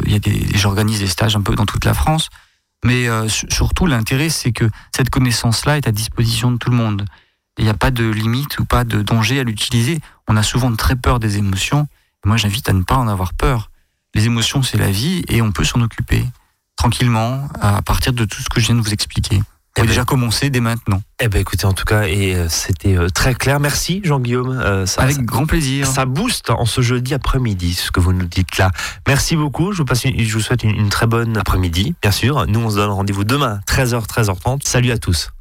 il 0.06 0.12
y 0.12 0.16
a 0.16 0.18
des, 0.18 0.46
j'organise 0.54 1.00
des 1.00 1.06
stages 1.06 1.36
un 1.36 1.40
peu 1.42 1.54
dans 1.54 1.66
toute 1.66 1.84
la 1.84 1.94
France. 1.94 2.28
Mais 2.84 3.08
euh, 3.08 3.26
su- 3.28 3.46
surtout, 3.50 3.86
l'intérêt, 3.86 4.28
c'est 4.28 4.52
que 4.52 4.64
cette 4.94 5.10
connaissance-là 5.10 5.78
est 5.78 5.88
à 5.88 5.92
disposition 5.92 6.52
de 6.52 6.58
tout 6.58 6.70
le 6.70 6.76
monde. 6.76 7.04
Il 7.58 7.64
n'y 7.64 7.70
a 7.70 7.74
pas 7.74 7.90
de 7.90 8.04
limite 8.08 8.58
ou 8.60 8.64
pas 8.64 8.84
de 8.84 9.02
danger 9.02 9.40
à 9.40 9.42
l'utiliser. 9.42 9.98
On 10.28 10.36
a 10.36 10.44
souvent 10.44 10.72
très 10.76 10.94
peur 10.94 11.18
des 11.18 11.38
émotions. 11.38 11.88
Moi, 12.24 12.36
j'invite 12.36 12.68
à 12.68 12.72
ne 12.72 12.82
pas 12.84 12.96
en 12.96 13.08
avoir 13.08 13.34
peur. 13.34 13.70
Les 14.14 14.26
émotions, 14.26 14.62
c'est 14.62 14.78
la 14.78 14.90
vie 14.90 15.22
et 15.28 15.42
on 15.42 15.52
peut 15.52 15.64
s'en 15.64 15.80
occuper 15.80 16.24
tranquillement 16.76 17.48
à 17.60 17.82
partir 17.82 18.12
de 18.12 18.24
tout 18.24 18.40
ce 18.42 18.48
que 18.48 18.60
je 18.60 18.66
viens 18.66 18.74
de 18.76 18.80
vous 18.80 18.92
expliquer. 18.92 19.36
Vous 19.36 19.44
Eh 19.76 19.80
ben- 19.82 19.88
déjà 19.88 20.04
commencer 20.04 20.50
dès 20.50 20.60
maintenant. 20.60 21.02
Eh 21.20 21.28
ben 21.28 21.40
écoutez, 21.40 21.64
en 21.66 21.72
tout 21.72 21.84
cas, 21.84 22.04
et 22.08 22.34
euh, 22.34 22.48
c'était 22.48 22.96
euh, 22.96 23.08
très 23.10 23.34
clair. 23.34 23.60
Merci 23.60 24.00
Jean-Guillaume. 24.02 24.50
Euh, 24.60 24.86
Avec 24.96 25.16
ça- 25.16 25.22
grand 25.22 25.46
plaisir. 25.46 25.86
ça 25.86 26.04
booste 26.06 26.50
en 26.50 26.64
ce 26.66 26.80
jeudi 26.80 27.14
après-midi, 27.14 27.74
ce 27.74 27.90
que 27.92 28.00
vous 28.00 28.12
nous 28.12 28.26
dites 28.26 28.58
là. 28.58 28.70
Merci 29.06 29.36
beaucoup. 29.36 29.72
Je 29.72 29.78
vous, 29.78 29.84
passe 29.84 30.04
une- 30.04 30.18
je 30.18 30.32
vous 30.32 30.40
souhaite 30.40 30.64
une, 30.64 30.70
une 30.74 30.88
très 30.88 31.06
bonne 31.06 31.36
après-midi, 31.36 31.94
bien 32.02 32.10
sûr. 32.10 32.46
Nous, 32.48 32.58
on 32.60 32.70
se 32.70 32.76
donne 32.76 32.90
rendez-vous 32.90 33.24
demain, 33.24 33.60
13h, 33.66 34.06
13h30. 34.06 34.66
Salut 34.66 34.90
à 34.90 34.98
tous. 34.98 35.30